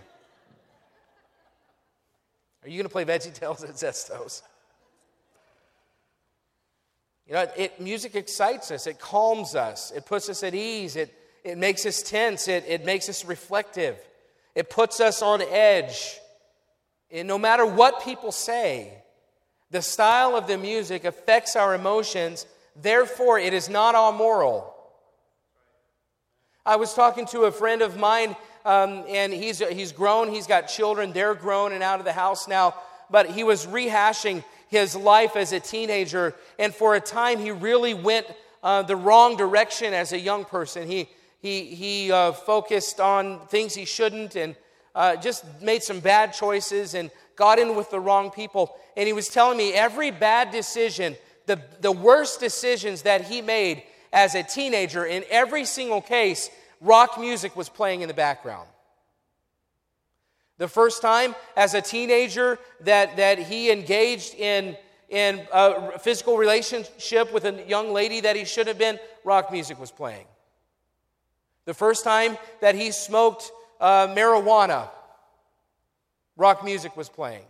Are 2.63 2.69
you 2.69 2.77
going 2.77 2.83
to 2.83 2.89
play 2.89 3.05
Veggie 3.05 3.33
Tales 3.33 3.63
at 3.63 3.75
Zestos? 3.75 4.41
You 7.27 7.33
know, 7.33 7.47
it, 7.57 7.81
music 7.81 8.15
excites 8.15 8.71
us, 8.71 8.87
it 8.87 8.99
calms 8.99 9.53
us, 9.53 9.91
it 9.91 10.05
puts 10.05 10.29
us 10.29 10.43
at 10.43 10.55
ease, 10.55 10.95
it, 10.95 11.13
it 11.43 11.57
makes 11.57 11.85
us 11.85 12.01
tense, 12.01 12.47
it, 12.47 12.63
it 12.67 12.85
makes 12.85 13.09
us 13.09 13.25
reflective, 13.25 13.97
it 14.55 14.69
puts 14.69 15.01
us 15.01 15.21
on 15.21 15.41
edge. 15.41 16.19
And 17.11 17.27
no 17.27 17.37
matter 17.37 17.65
what 17.65 18.03
people 18.03 18.31
say, 18.31 19.03
the 19.71 19.81
style 19.81 20.37
of 20.37 20.47
the 20.47 20.57
music 20.57 21.03
affects 21.03 21.57
our 21.57 21.75
emotions, 21.75 22.45
therefore, 22.81 23.39
it 23.39 23.53
is 23.53 23.67
not 23.67 23.93
all 23.93 24.13
moral. 24.13 24.73
I 26.65 26.77
was 26.77 26.93
talking 26.93 27.25
to 27.27 27.41
a 27.41 27.51
friend 27.51 27.81
of 27.81 27.97
mine, 27.97 28.37
um, 28.63 29.03
and 29.09 29.33
he's, 29.33 29.59
he's 29.59 29.91
grown, 29.91 30.29
he's 30.29 30.47
got 30.47 30.63
children, 30.63 31.11
they're 31.11 31.35
grown 31.35 31.73
and 31.73 31.83
out 31.83 31.99
of 31.99 32.05
the 32.05 32.13
house 32.13 32.47
now, 32.47 32.73
but 33.09 33.29
he 33.29 33.43
was 33.43 33.65
rehashing 33.65 34.45
his 34.67 34.95
life 34.95 35.35
as 35.35 35.51
a 35.53 35.59
teenager. 35.59 36.35
And 36.59 36.73
for 36.73 36.95
a 36.95 36.99
time, 36.99 37.39
he 37.39 37.51
really 37.51 37.93
went 37.93 38.27
uh, 38.63 38.81
the 38.83 38.95
wrong 38.95 39.37
direction 39.37 39.93
as 39.93 40.13
a 40.13 40.19
young 40.19 40.45
person. 40.45 40.87
He, 40.87 41.09
he, 41.39 41.65
he 41.65 42.11
uh, 42.11 42.31
focused 42.31 42.99
on 42.99 43.45
things 43.47 43.73
he 43.73 43.85
shouldn't 43.85 44.35
and 44.35 44.55
uh, 44.95 45.15
just 45.15 45.45
made 45.61 45.83
some 45.83 45.99
bad 45.99 46.33
choices 46.33 46.93
and 46.93 47.11
got 47.35 47.59
in 47.59 47.75
with 47.75 47.89
the 47.91 47.99
wrong 47.99 48.31
people. 48.31 48.75
And 48.95 49.07
he 49.07 49.13
was 49.13 49.29
telling 49.29 49.57
me 49.57 49.73
every 49.73 50.11
bad 50.11 50.51
decision, 50.51 51.15
the, 51.45 51.61
the 51.81 51.91
worst 51.91 52.39
decisions 52.39 53.03
that 53.03 53.21
he 53.21 53.41
made 53.41 53.83
as 54.11 54.35
a 54.35 54.43
teenager, 54.43 55.05
in 55.05 55.23
every 55.29 55.65
single 55.65 56.01
case, 56.01 56.49
rock 56.81 57.19
music 57.19 57.55
was 57.55 57.69
playing 57.69 58.01
in 58.01 58.07
the 58.07 58.13
background. 58.13 58.67
The 60.57 60.67
first 60.67 61.01
time 61.01 61.35
as 61.55 61.73
a 61.73 61.81
teenager 61.81 62.57
that, 62.81 63.17
that 63.17 63.37
he 63.37 63.71
engaged 63.71 64.33
in, 64.35 64.75
in 65.09 65.47
a 65.51 65.99
physical 65.99 66.37
relationship 66.37 67.31
with 67.31 67.45
a 67.45 67.63
young 67.67 67.93
lady 67.93 68.21
that 68.21 68.35
he 68.35 68.43
should 68.43 68.67
have 68.67 68.77
been, 68.77 68.99
rock 69.23 69.51
music 69.51 69.79
was 69.79 69.91
playing. 69.91 70.25
The 71.65 71.73
first 71.73 72.03
time 72.03 72.37
that 72.61 72.75
he 72.75 72.91
smoked 72.91 73.51
uh, 73.79 74.07
marijuana, 74.07 74.89
rock 76.37 76.63
music 76.63 76.95
was 76.97 77.09
playing. 77.09 77.43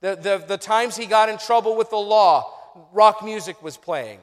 The, 0.00 0.16
the, 0.16 0.44
the 0.46 0.58
times 0.58 0.96
he 0.96 1.06
got 1.06 1.28
in 1.28 1.38
trouble 1.38 1.76
with 1.76 1.90
the 1.90 1.96
law, 1.96 2.52
rock 2.92 3.24
music 3.24 3.62
was 3.62 3.76
playing. 3.76 4.20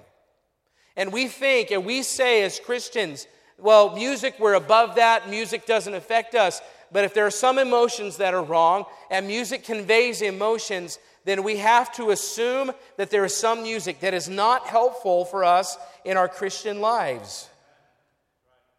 And 0.96 1.12
we 1.12 1.28
think 1.28 1.72
and 1.72 1.86
we 1.86 2.04
say 2.04 2.44
as 2.44 2.60
Christians, 2.60 3.28
well, 3.58 3.96
music, 3.96 4.36
we're 4.40 4.56
above 4.56 4.96
that. 4.96 5.30
Music 5.30 5.66
doesn't 5.66 5.94
affect 5.94 6.36
us. 6.36 6.62
But 6.94 7.04
if 7.04 7.14
there 7.16 7.26
are 7.26 7.32
some 7.32 7.58
emotions 7.58 8.18
that 8.18 8.36
are 8.36 8.44
wrong 8.44 8.86
and 9.10 9.28
music 9.28 9.64
conveys 9.64 10.22
emotions, 10.22 11.00
then 11.26 11.44
we 11.44 11.58
have 11.58 11.92
to 11.96 12.12
assume 12.12 12.72
that 12.98 13.10
there 13.10 13.26
is 13.26 13.36
some 13.36 13.64
music 13.64 14.00
that 14.02 14.14
is 14.14 14.30
not 14.30 14.68
helpful 14.68 15.26
for 15.26 15.44
us 15.44 15.76
in 16.06 16.18
our 16.18 16.28
Christian 16.28 16.80
lives. 16.82 17.50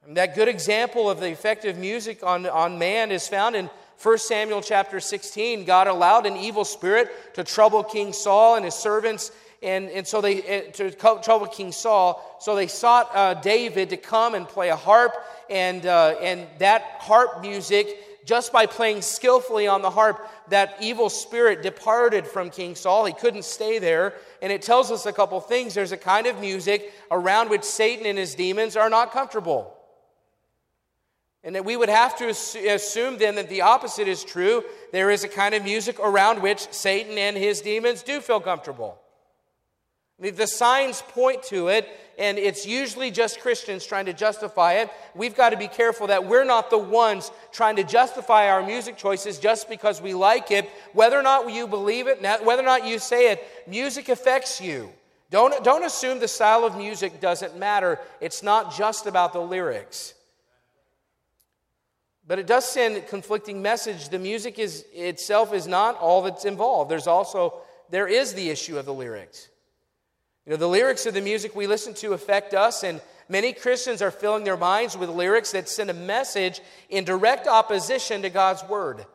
And 0.06 0.16
that 0.16 0.36
good 0.36 0.48
example 0.48 1.10
of 1.10 1.18
the 1.18 1.32
effect 1.32 1.64
of 1.64 1.76
music 1.76 2.22
on, 2.22 2.46
on 2.46 2.78
man 2.78 3.10
is 3.10 3.26
found 3.26 3.56
in 3.56 3.68
1 4.00 4.18
Samuel 4.18 4.62
chapter 4.62 5.00
16. 5.00 5.64
God 5.64 5.88
allowed 5.88 6.26
an 6.26 6.36
evil 6.36 6.64
spirit 6.64 7.34
to 7.34 7.42
trouble 7.42 7.82
King 7.82 8.12
Saul 8.12 8.56
and 8.56 8.64
his 8.64 8.74
servants 8.74 9.32
and, 9.64 9.88
and 9.88 10.06
so 10.06 10.20
they 10.20 10.42
eh, 10.42 10.60
to 10.72 10.90
trouble 10.90 11.46
King 11.46 11.72
Saul. 11.72 12.36
So 12.38 12.54
they 12.54 12.66
sought 12.66 13.10
uh, 13.14 13.34
David 13.34 13.90
to 13.90 13.96
come 13.96 14.34
and 14.34 14.46
play 14.46 14.68
a 14.68 14.76
harp, 14.76 15.14
and 15.50 15.86
uh, 15.86 16.16
and 16.20 16.46
that 16.58 16.82
harp 17.00 17.40
music, 17.40 18.24
just 18.26 18.52
by 18.52 18.66
playing 18.66 19.02
skillfully 19.02 19.66
on 19.66 19.82
the 19.82 19.90
harp, 19.90 20.28
that 20.48 20.76
evil 20.80 21.10
spirit 21.10 21.62
departed 21.62 22.26
from 22.26 22.50
King 22.50 22.74
Saul. 22.74 23.04
He 23.04 23.12
couldn't 23.12 23.44
stay 23.44 23.78
there, 23.78 24.14
and 24.42 24.52
it 24.52 24.62
tells 24.62 24.90
us 24.90 25.06
a 25.06 25.12
couple 25.12 25.40
things. 25.40 25.74
There's 25.74 25.92
a 25.92 25.96
kind 25.96 26.26
of 26.26 26.40
music 26.40 26.92
around 27.10 27.50
which 27.50 27.64
Satan 27.64 28.06
and 28.06 28.18
his 28.18 28.34
demons 28.34 28.76
are 28.76 28.90
not 28.90 29.12
comfortable. 29.12 29.76
And 31.44 31.54
that 31.56 31.64
we 31.66 31.76
would 31.76 31.90
have 31.90 32.16
to 32.18 32.28
assume 32.28 33.18
then 33.18 33.34
that 33.34 33.50
the 33.50 33.60
opposite 33.60 34.08
is 34.08 34.24
true. 34.24 34.64
There 34.92 35.10
is 35.10 35.24
a 35.24 35.28
kind 35.28 35.54
of 35.54 35.62
music 35.62 36.00
around 36.00 36.40
which 36.40 36.60
Satan 36.72 37.18
and 37.18 37.36
his 37.36 37.60
demons 37.60 38.02
do 38.02 38.22
feel 38.22 38.40
comfortable. 38.40 38.98
The 40.20 40.46
signs 40.46 41.02
point 41.02 41.42
to 41.44 41.68
it, 41.68 41.88
and 42.18 42.38
it's 42.38 42.64
usually 42.64 43.10
just 43.10 43.40
Christians 43.40 43.84
trying 43.84 44.06
to 44.06 44.12
justify 44.12 44.74
it. 44.74 44.90
We've 45.16 45.34
got 45.34 45.50
to 45.50 45.56
be 45.56 45.66
careful 45.66 46.06
that 46.06 46.24
we're 46.24 46.44
not 46.44 46.70
the 46.70 46.78
ones 46.78 47.32
trying 47.50 47.76
to 47.76 47.84
justify 47.84 48.48
our 48.48 48.64
music 48.64 48.96
choices 48.96 49.40
just 49.40 49.68
because 49.68 50.00
we 50.00 50.14
like 50.14 50.52
it. 50.52 50.70
Whether 50.92 51.18
or 51.18 51.22
not 51.22 51.50
you 51.50 51.66
believe 51.66 52.06
it, 52.06 52.22
whether 52.44 52.62
or 52.62 52.66
not 52.66 52.86
you 52.86 53.00
say 53.00 53.32
it, 53.32 53.44
music 53.66 54.08
affects 54.08 54.60
you. 54.60 54.92
Don't, 55.30 55.64
don't 55.64 55.84
assume 55.84 56.20
the 56.20 56.28
style 56.28 56.64
of 56.64 56.76
music 56.76 57.20
doesn't 57.20 57.58
matter. 57.58 57.98
It's 58.20 58.40
not 58.40 58.72
just 58.76 59.06
about 59.06 59.32
the 59.32 59.40
lyrics. 59.40 60.14
But 62.24 62.38
it 62.38 62.46
does 62.46 62.64
send 62.64 62.96
a 62.96 63.00
conflicting 63.00 63.60
message. 63.60 64.10
The 64.10 64.20
music 64.20 64.60
is, 64.60 64.84
itself 64.92 65.52
is 65.52 65.66
not 65.66 65.98
all 65.98 66.22
that's 66.22 66.44
involved. 66.44 66.88
There's 66.88 67.08
also, 67.08 67.62
there 67.90 68.06
is 68.06 68.34
the 68.34 68.48
issue 68.48 68.78
of 68.78 68.86
the 68.86 68.94
lyrics. 68.94 69.48
You 70.46 70.50
know, 70.50 70.56
the 70.56 70.68
lyrics 70.68 71.06
of 71.06 71.14
the 71.14 71.22
music 71.22 71.54
we 71.54 71.66
listen 71.66 71.94
to 71.94 72.12
affect 72.12 72.52
us, 72.52 72.84
and 72.84 73.00
many 73.28 73.52
Christians 73.54 74.02
are 74.02 74.10
filling 74.10 74.44
their 74.44 74.56
minds 74.56 74.96
with 74.96 75.08
lyrics 75.08 75.52
that 75.52 75.68
send 75.68 75.88
a 75.88 75.94
message 75.94 76.60
in 76.90 77.04
direct 77.04 77.46
opposition 77.46 78.22
to 78.22 78.30
God's 78.30 78.62
word. 78.64 79.06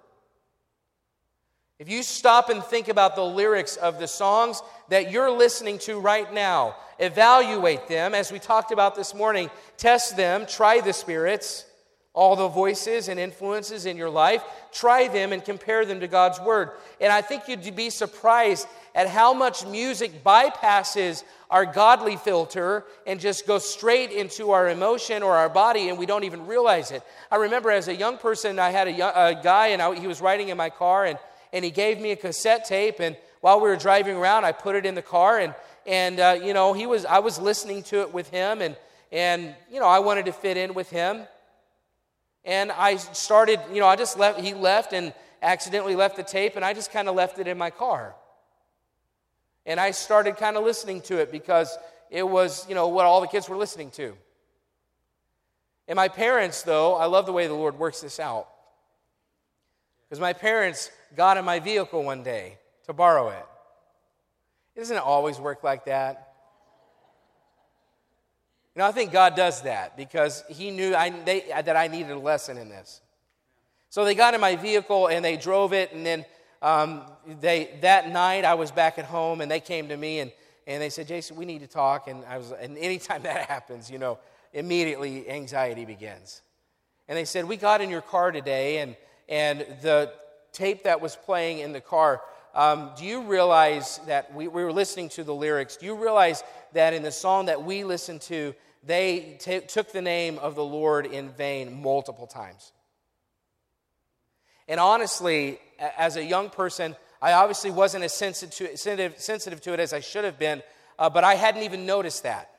If 1.78 1.88
you 1.88 2.04
stop 2.04 2.50
and 2.50 2.64
think 2.64 2.90
about 2.90 3.16
the 3.16 3.24
lyrics 3.24 3.78
of 3.78 4.00
the 4.00 4.08
songs 4.08 4.62
that 4.90 5.12
you're 5.12 5.32
listening 5.32 5.78
to 5.80 6.00
right 6.00 6.32
now, 6.34 6.76
evaluate 6.98 7.88
them, 7.88 8.14
as 8.14 8.32
we 8.32 8.40
talked 8.40 8.72
about 8.72 8.96
this 8.96 9.14
morning, 9.14 9.50
test 9.78 10.18
them, 10.18 10.46
try 10.46 10.82
the 10.82 10.92
spirits, 10.92 11.66
all 12.14 12.36
the 12.36 12.48
voices 12.48 13.08
and 13.08 13.20
influences 13.20 13.86
in 13.86 13.96
your 13.96 14.10
life, 14.10 14.44
try 14.72 15.08
them 15.08 15.32
and 15.32 15.46
compare 15.46 15.86
them 15.86 16.00
to 16.00 16.08
God's 16.08 16.40
word. 16.40 16.72
And 17.00 17.14
I 17.14 17.22
think 17.22 17.48
you'd 17.48 17.76
be 17.76 17.90
surprised 17.90 18.68
at 18.96 19.08
how 19.08 19.34
much 19.34 19.66
music 19.66 20.24
bypasses 20.24 21.24
our 21.50 21.66
godly 21.66 22.18
filter 22.18 22.84
and 23.06 23.20
just 23.20 23.46
goes 23.46 23.68
straight 23.68 24.12
into 24.12 24.52
our 24.52 24.70
emotion 24.70 25.22
or 25.22 25.36
our 25.36 25.50
body 25.50 25.90
and 25.90 25.98
we 25.98 26.06
don't 26.06 26.24
even 26.24 26.48
realize 26.48 26.92
it. 26.92 27.04
I 27.32 27.38
remember 27.38 27.70
as 27.70 27.88
a 27.88 27.96
young 27.96 28.18
person, 28.18 28.58
I 28.58 28.72
had 28.72 28.88
a, 28.88 28.92
young, 28.92 29.14
a 29.16 29.40
guy 29.42 29.68
and 29.68 29.82
I, 29.82 29.96
he 29.96 30.08
was 30.08 30.20
riding 30.20 30.50
in 30.50 30.58
my 30.58 30.70
car 30.70 31.06
and, 31.06 31.20
and 31.54 31.64
he 31.64 31.72
gave 31.72 32.00
me 32.00 32.12
a 32.12 32.16
cassette 32.16 32.66
tape. 32.66 33.00
And 33.00 33.16
while 33.42 33.62
we 33.62 33.70
were 33.70 33.78
driving 33.78 34.16
around, 34.16 34.46
I 34.46 34.52
put 34.52 34.76
it 34.76 34.86
in 34.86 34.96
the 34.96 35.02
car 35.02 35.40
and, 35.40 35.54
and 35.86 36.20
uh, 36.20 36.40
you 36.44 36.54
know, 36.54 36.74
he 36.74 36.88
was, 36.88 37.06
I 37.06 37.20
was 37.20 37.40
listening 37.40 37.84
to 37.84 38.02
it 38.02 38.14
with 38.14 38.30
him 38.30 38.62
and, 38.62 38.76
and, 39.12 39.56
you 39.72 39.80
know, 39.80 39.88
I 39.88 40.00
wanted 40.00 40.26
to 40.26 40.34
fit 40.34 40.58
in 40.58 40.74
with 40.74 40.90
him. 40.90 41.22
And 42.46 42.72
I 42.72 42.96
started, 42.96 43.60
you 43.72 43.80
know, 43.80 43.88
I 43.88 43.96
just 43.96 44.18
left, 44.18 44.40
he 44.40 44.54
left 44.54 44.94
and 44.94 45.14
accidentally 45.42 45.96
left 45.96 46.16
the 46.16 46.24
tape 46.24 46.56
and 46.56 46.66
I 46.66 46.74
just 46.74 46.92
kind 46.92 47.08
of 47.08 47.16
left 47.16 47.40
it 47.40 47.48
in 47.48 47.58
my 47.58 47.70
car. 47.70 48.16
And 49.66 49.80
I 49.80 49.92
started 49.92 50.38
kind 50.38 50.58
of 50.58 50.64
listening 50.64 51.02
to 51.02 51.18
it 51.18 51.32
because 51.32 51.78
it 52.10 52.28
was, 52.28 52.68
you 52.68 52.76
know, 52.76 52.88
what 52.88 53.06
all 53.06 53.22
the 53.22 53.28
kids 53.28 53.48
were 53.48 53.58
listening 53.58 53.92
to. 53.92 54.16
And 55.88 55.96
my 55.96 56.08
parents, 56.08 56.64
though, 56.64 56.96
I 56.96 57.06
love 57.06 57.26
the 57.26 57.34
way 57.34 57.48
the 57.48 57.54
Lord 57.54 57.78
works 57.78 58.02
this 58.02 58.20
out. 58.20 58.48
Because 60.08 60.20
my 60.20 60.34
parents 60.34 60.92
got 61.16 61.38
in 61.38 61.46
my 61.46 61.60
vehicle 61.60 62.04
one 62.04 62.24
day 62.24 62.58
to 62.86 62.94
borrow 62.94 63.30
it. 63.30 63.46
It 64.76 64.80
doesn't 64.80 64.98
it 64.98 65.04
always 65.04 65.40
work 65.40 65.64
like 65.64 65.86
that? 65.86 66.29
You 68.76 68.80
know, 68.80 68.86
I 68.86 68.92
think 68.92 69.12
God 69.12 69.36
does 69.36 69.62
that 69.64 69.98
because 69.98 70.44
He 70.50 70.72
knew 70.72 70.96
I, 70.96 71.10
they, 71.10 71.46
that 71.50 71.76
I 71.76 71.88
needed 71.88 72.12
a 72.12 72.20
lesson 72.20 72.58
in 72.58 72.70
this. 72.70 73.02
So 73.90 74.06
they 74.06 74.14
got 74.14 74.34
in 74.36 74.42
my 74.42 74.56
vehicle 74.56 75.08
and 75.08 75.26
they 75.26 75.36
drove 75.36 75.74
it, 75.74 75.92
and 75.94 76.06
then 76.06 76.26
um, 76.62 77.02
they, 77.42 77.78
that 77.82 78.10
night 78.10 78.46
I 78.46 78.54
was 78.54 78.72
back 78.72 79.00
at 79.00 79.06
home 79.06 79.42
and 79.42 79.50
they 79.50 79.60
came 79.60 79.88
to 79.90 79.98
me 79.98 80.20
and, 80.20 80.32
and 80.68 80.82
they 80.82 80.90
said, 80.90 81.08
Jason, 81.08 81.38
we 81.38 81.46
need 81.46 81.62
to 81.62 81.68
talk. 81.68 82.08
And, 82.08 82.24
I 82.26 82.38
was, 82.38 82.52
and 82.52 82.78
anytime 82.78 83.24
that 83.24 83.50
happens, 83.50 83.90
you 83.90 83.98
know, 83.98 84.20
immediately 84.54 85.30
anxiety 85.30 85.86
begins. 85.86 86.42
And 87.08 87.18
they 87.18 87.26
said, 87.26 87.46
We 87.46 87.58
got 87.58 87.82
in 87.82 87.90
your 87.90 88.02
car 88.02 88.32
today 88.32 88.80
and, 88.80 88.96
and 89.28 89.62
the 89.82 90.12
tape 90.52 90.84
that 90.84 91.02
was 91.02 91.16
playing 91.16 91.60
in 91.60 91.74
the 91.74 91.82
car, 91.82 92.22
um, 92.60 92.92
do 92.98 93.06
you 93.06 93.22
realize 93.22 94.02
that 94.06 94.36
we, 94.36 94.50
we, 94.50 94.66
were 94.66 94.74
listening 94.74 95.08
to 95.12 95.24
the 95.24 95.34
lyrics? 95.34 95.78
Do 95.78 95.86
you 95.86 95.96
realize 95.96 96.44
that 96.74 96.94
in 96.94 97.04
the 97.04 97.12
song 97.12 97.46
that 97.46 97.64
we 97.64 97.86
listened 97.86 98.20
to, 98.24 98.54
they 98.84 99.38
t- 99.40 99.62
took 99.62 99.94
the 99.94 100.02
name 100.02 100.38
of 100.40 100.56
the 100.56 100.64
Lord 100.64 101.06
in 101.06 101.30
vain 101.30 101.82
multiple 101.82 102.28
times? 102.28 102.74
And 104.68 104.78
honestly, 104.78 105.58
as 105.98 106.18
a 106.18 106.24
young 106.26 106.50
person, 106.50 106.98
I 107.22 107.32
obviously 107.32 107.72
wasn't 107.72 108.04
as 108.04 108.14
sensitive, 108.14 108.78
sensitive 109.22 109.62
to 109.62 109.72
it 109.72 109.80
as 109.80 109.94
I 109.94 110.02
should 110.02 110.26
have 110.26 110.38
been, 110.38 110.62
uh, 111.00 111.10
but 111.10 111.24
I 111.24 111.36
hadn't 111.36 111.64
even 111.64 111.86
noticed 111.86 112.24
that. 112.24 112.50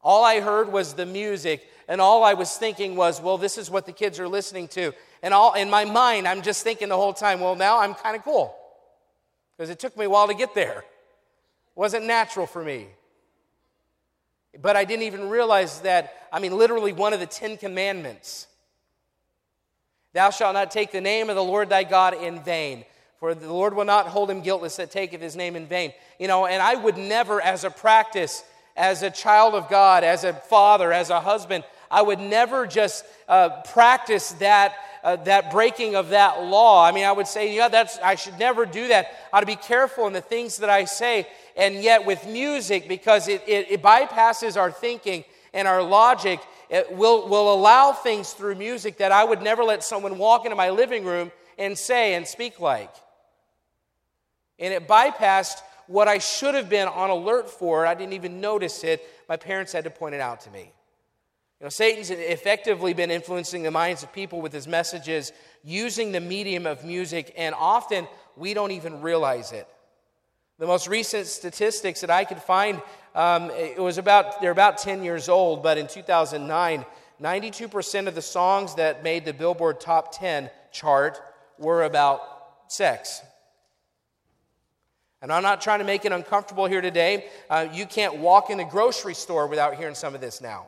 All 0.00 0.24
I 0.24 0.40
heard 0.40 0.72
was 0.72 0.94
the 0.94 1.04
music, 1.04 1.68
and 1.88 2.00
all 2.00 2.24
I 2.24 2.34
was 2.34 2.56
thinking 2.56 2.96
was, 2.96 3.20
well, 3.20 3.38
this 3.38 3.58
is 3.58 3.70
what 3.70 3.86
the 3.86 3.92
kids 3.92 4.18
are 4.18 4.28
listening 4.28 4.68
to. 4.68 4.92
And 5.22 5.32
all 5.32 5.54
in 5.54 5.70
my 5.70 5.84
mind, 5.84 6.26
I'm 6.26 6.42
just 6.42 6.62
thinking 6.62 6.88
the 6.88 6.96
whole 6.96 7.12
time, 7.12 7.40
well, 7.40 7.56
now 7.56 7.80
I'm 7.80 7.94
kind 7.94 8.16
of 8.16 8.22
cool. 8.22 8.54
Because 9.56 9.70
it 9.70 9.78
took 9.78 9.96
me 9.96 10.04
a 10.04 10.10
while 10.10 10.28
to 10.28 10.34
get 10.34 10.54
there. 10.54 10.78
It 10.80 11.76
wasn't 11.76 12.06
natural 12.06 12.46
for 12.46 12.62
me. 12.62 12.88
But 14.60 14.76
I 14.76 14.84
didn't 14.84 15.04
even 15.04 15.28
realize 15.28 15.80
that, 15.82 16.28
I 16.32 16.40
mean, 16.40 16.56
literally 16.56 16.92
one 16.92 17.12
of 17.12 17.20
the 17.20 17.26
Ten 17.26 17.56
Commandments 17.56 18.48
Thou 20.16 20.30
shalt 20.30 20.54
not 20.54 20.70
take 20.70 20.92
the 20.92 21.00
name 21.02 21.28
of 21.28 21.36
the 21.36 21.44
Lord 21.44 21.68
thy 21.68 21.84
God 21.84 22.14
in 22.14 22.42
vain. 22.42 22.86
For 23.20 23.34
the 23.34 23.52
Lord 23.52 23.74
will 23.76 23.84
not 23.84 24.06
hold 24.06 24.30
him 24.30 24.40
guiltless 24.40 24.76
that 24.76 24.90
taketh 24.90 25.20
his 25.20 25.36
name 25.36 25.56
in 25.56 25.66
vain. 25.66 25.92
You 26.18 26.26
know, 26.26 26.46
and 26.46 26.62
I 26.62 26.74
would 26.74 26.96
never, 26.96 27.38
as 27.38 27.64
a 27.64 27.70
practice, 27.70 28.42
as 28.78 29.02
a 29.02 29.10
child 29.10 29.54
of 29.54 29.68
God, 29.68 30.04
as 30.04 30.24
a 30.24 30.32
father, 30.32 30.90
as 30.90 31.10
a 31.10 31.20
husband, 31.20 31.64
I 31.96 32.02
would 32.02 32.20
never 32.20 32.66
just 32.66 33.06
uh, 33.26 33.62
practice 33.62 34.32
that, 34.32 34.74
uh, 35.02 35.16
that 35.16 35.50
breaking 35.50 35.94
of 35.94 36.10
that 36.10 36.42
law. 36.42 36.84
I 36.84 36.92
mean, 36.92 37.06
I 37.06 37.12
would 37.12 37.26
say, 37.26 37.56
yeah, 37.56 37.68
that's, 37.68 37.98
I 38.00 38.16
should 38.16 38.38
never 38.38 38.66
do 38.66 38.88
that. 38.88 39.06
I 39.32 39.38
ought 39.38 39.40
to 39.40 39.46
be 39.46 39.56
careful 39.56 40.06
in 40.06 40.12
the 40.12 40.20
things 40.20 40.58
that 40.58 40.68
I 40.68 40.84
say. 40.84 41.26
And 41.56 41.76
yet, 41.76 42.04
with 42.04 42.26
music, 42.26 42.86
because 42.86 43.28
it, 43.28 43.42
it, 43.48 43.70
it 43.70 43.82
bypasses 43.82 44.58
our 44.58 44.70
thinking 44.70 45.24
and 45.54 45.66
our 45.66 45.82
logic, 45.82 46.38
it 46.68 46.92
will, 46.92 47.30
will 47.30 47.54
allow 47.54 47.92
things 47.92 48.34
through 48.34 48.56
music 48.56 48.98
that 48.98 49.10
I 49.10 49.24
would 49.24 49.40
never 49.40 49.64
let 49.64 49.82
someone 49.82 50.18
walk 50.18 50.44
into 50.44 50.54
my 50.54 50.68
living 50.68 51.02
room 51.02 51.32
and 51.56 51.78
say 51.78 52.12
and 52.12 52.26
speak 52.26 52.60
like. 52.60 52.92
And 54.58 54.74
it 54.74 54.86
bypassed 54.86 55.62
what 55.86 56.08
I 56.08 56.18
should 56.18 56.54
have 56.56 56.68
been 56.68 56.88
on 56.88 57.08
alert 57.08 57.48
for. 57.48 57.86
I 57.86 57.94
didn't 57.94 58.12
even 58.12 58.42
notice 58.42 58.84
it. 58.84 59.00
My 59.30 59.38
parents 59.38 59.72
had 59.72 59.84
to 59.84 59.90
point 59.90 60.14
it 60.14 60.20
out 60.20 60.42
to 60.42 60.50
me. 60.50 60.72
You 61.60 61.64
know, 61.64 61.70
Satan's 61.70 62.10
effectively 62.10 62.92
been 62.92 63.10
influencing 63.10 63.62
the 63.62 63.70
minds 63.70 64.02
of 64.02 64.12
people 64.12 64.42
with 64.42 64.52
his 64.52 64.68
messages 64.68 65.32
using 65.64 66.12
the 66.12 66.20
medium 66.20 66.66
of 66.66 66.84
music, 66.84 67.32
and 67.36 67.54
often 67.54 68.06
we 68.36 68.52
don't 68.52 68.72
even 68.72 69.00
realize 69.00 69.52
it. 69.52 69.66
The 70.58 70.66
most 70.66 70.86
recent 70.86 71.26
statistics 71.26 72.02
that 72.02 72.10
I 72.10 72.24
could 72.24 72.42
find, 72.42 72.82
um, 73.14 73.50
it 73.52 73.78
was 73.78 73.96
about, 73.96 74.42
they're 74.42 74.50
about 74.50 74.76
10 74.76 75.02
years 75.02 75.30
old, 75.30 75.62
but 75.62 75.78
in 75.78 75.86
2009, 75.86 76.84
92% 77.22 78.06
of 78.06 78.14
the 78.14 78.22
songs 78.22 78.74
that 78.74 79.02
made 79.02 79.24
the 79.24 79.32
Billboard 79.32 79.80
Top 79.80 80.14
10 80.18 80.50
chart 80.72 81.18
were 81.58 81.84
about 81.84 82.20
sex. 82.68 83.22
And 85.22 85.32
I'm 85.32 85.42
not 85.42 85.62
trying 85.62 85.78
to 85.78 85.86
make 85.86 86.04
it 86.04 86.12
uncomfortable 86.12 86.66
here 86.66 86.82
today. 86.82 87.26
Uh, 87.48 87.66
you 87.72 87.86
can't 87.86 88.18
walk 88.18 88.50
in 88.50 88.60
a 88.60 88.64
grocery 88.64 89.14
store 89.14 89.46
without 89.46 89.76
hearing 89.76 89.94
some 89.94 90.14
of 90.14 90.20
this 90.20 90.42
now. 90.42 90.66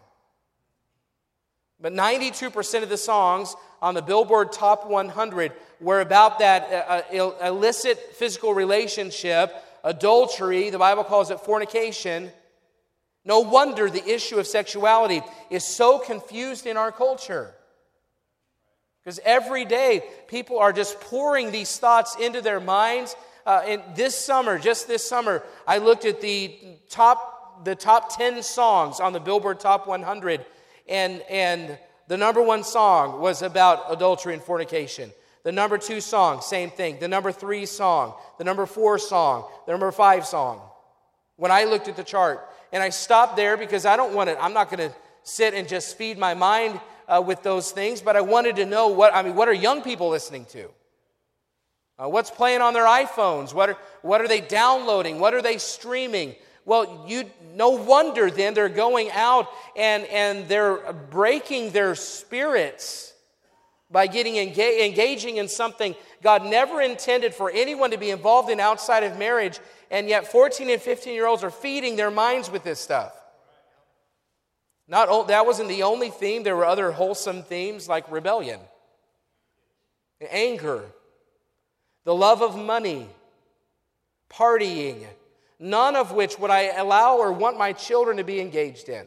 But 1.81 1.93
92% 1.93 2.83
of 2.83 2.89
the 2.89 2.97
songs 2.97 3.55
on 3.81 3.95
the 3.95 4.03
Billboard 4.03 4.53
Top 4.53 4.89
100 4.89 5.53
were 5.81 6.01
about 6.01 6.41
that 6.41 6.73
uh, 6.73 7.17
uh 7.17 7.47
illicit 7.47 7.99
physical 8.15 8.53
relationship, 8.53 9.55
adultery, 9.85 10.71
the 10.71 10.79
Bible 10.79 11.05
calls 11.05 11.31
it 11.31 11.41
fornication. 11.41 12.33
No 13.25 13.41
wonder 13.41 13.89
the 13.89 14.07
issue 14.09 14.39
of 14.39 14.47
sexuality 14.47 15.23
is 15.51 15.63
so 15.63 15.99
confused 15.99 16.67
in 16.67 16.77
our 16.77 16.91
culture. 16.91 17.55
Because 19.05 19.21
every 19.25 19.65
day, 19.65 20.03
people 20.27 20.59
are 20.59 20.73
just 20.73 21.01
pouring 21.01 21.51
these 21.51 21.79
thoughts 21.79 22.17
into 22.17 22.41
their 22.41 22.61
minds. 22.61 23.15
Uh, 23.47 23.63
and 23.67 23.83
this 23.95 24.17
summer, 24.17 24.59
just 24.59 24.89
this 24.89 25.09
summer, 25.09 25.43
I 25.67 25.79
looked 25.79 26.05
at 26.05 26.21
the 26.21 26.59
top, 26.91 27.65
the 27.65 27.75
top 27.75 28.17
10 28.17 28.43
songs 28.43 29.01
on 29.01 29.13
the 29.13 29.21
Billboard 29.21 29.61
Top 29.61 29.87
100 29.87 30.45
and, 30.89 31.23
and 31.29 31.79
the 32.09 32.17
number 32.17 32.43
one 32.43 32.65
song 32.65 33.21
was 33.21 33.43
about 33.43 33.93
adultery 33.93 34.35
and 34.35 34.43
fornication. 34.43 35.11
The 35.45 35.53
number 35.53 35.79
two 35.79 36.01
song, 36.01 36.41
same 36.41 36.71
thing. 36.71 36.99
The 36.99 37.09
number 37.09 37.33
three 37.33 37.67
song, 37.67 38.15
the 38.39 38.45
number 38.45 38.67
four 38.67 38.99
song, 38.99 39.49
the 39.67 39.73
number 39.73 39.91
five 39.93 40.27
song. 40.27 40.61
When 41.37 41.51
I 41.51 41.65
looked 41.65 41.89
at 41.89 41.97
the 41.97 42.05
chart, 42.05 42.47
and 42.73 42.83
I 42.83 42.91
stopped 42.91 43.37
there 43.37 43.57
because 43.57 43.87
I 43.87 43.97
don't 43.97 44.15
want 44.15 44.29
to, 44.29 44.43
I'm 44.43 44.53
not 44.53 44.71
going 44.71 44.91
to 44.91 44.95
sit 45.23 45.55
and 45.55 45.69
just 45.69 45.97
feed 45.97 46.19
my 46.19 46.35
mind 46.35 46.81
uh, 47.07 47.23
with 47.25 47.43
those 47.43 47.71
things, 47.71 48.01
but 48.01 48.17
I 48.17 48.21
wanted 48.21 48.57
to 48.57 48.67
know 48.67 48.89
what, 48.89 49.15
I 49.15 49.23
mean, 49.23 49.35
what 49.35 49.49
are 49.49 49.55
young 49.55 49.83
people 49.83 50.11
listening 50.11 50.45
to? 50.47 50.69
Uh, 51.99 52.09
what's 52.09 52.31
playing 52.31 52.61
on 52.61 52.75
their 52.75 52.87
iPhones? 52.87 53.53
What 53.55 53.71
are, 53.71 53.79
what 54.03 54.21
are 54.21 54.29
they 54.29 54.41
downloading? 54.41 55.19
What 55.19 55.35
are 55.35 55.43
they 55.43 55.59
streaming? 55.59 56.37
Well, 56.69 57.07
you, 57.09 57.25
no 57.55 57.71
wonder 57.71 58.31
then 58.31 58.53
they're 58.53 58.69
going 58.69 59.11
out 59.11 59.49
and, 59.75 60.05
and 60.05 60.47
they're 60.49 60.93
breaking 60.93 61.71
their 61.71 61.95
spirits 61.95 63.15
by 63.91 64.07
getting 64.07 64.37
engaging 64.37 65.39
in 65.39 65.49
something 65.49 65.95
God 66.23 66.45
never 66.45 66.83
intended 66.83 67.35
for 67.35 67.51
anyone 67.51 67.93
to 67.93 67.97
be 67.97 68.11
involved 68.11 68.51
in 68.51 68.61
outside 68.61 69.03
of 69.03 69.19
marriage, 69.19 69.61
and 69.91 70.11
yet 70.11 70.31
14 70.31 70.69
and 70.69 70.83
15 70.83 71.15
year 71.15 71.27
olds 71.27 71.43
are 71.43 71.51
feeding 71.51 71.97
their 71.97 72.11
minds 72.11 72.51
with 72.51 72.65
this 72.65 72.79
stuff. 72.79 73.19
Not 74.87 75.29
that 75.29 75.47
wasn't 75.47 75.71
the 75.71 75.85
only 75.85 76.11
theme. 76.11 76.43
There 76.43 76.55
were 76.55 76.67
other 76.67 76.93
wholesome 76.93 77.45
themes 77.45 77.89
like 77.89 78.13
rebellion, 78.13 78.61
anger, 80.31 80.85
the 82.05 82.15
love 82.15 82.43
of 82.43 82.59
money, 82.59 83.09
partying, 84.31 85.07
none 85.59 85.97
of 85.97 86.13
which 86.13 86.39
would 86.39 86.51
I 86.51 86.77
allow 86.77 87.17
or 87.17 87.33
want 87.33 87.59
my 87.59 87.73
children 87.73 88.17
to 88.19 88.25
be 88.25 88.41
engaged 88.41 88.89
in. 88.89 89.07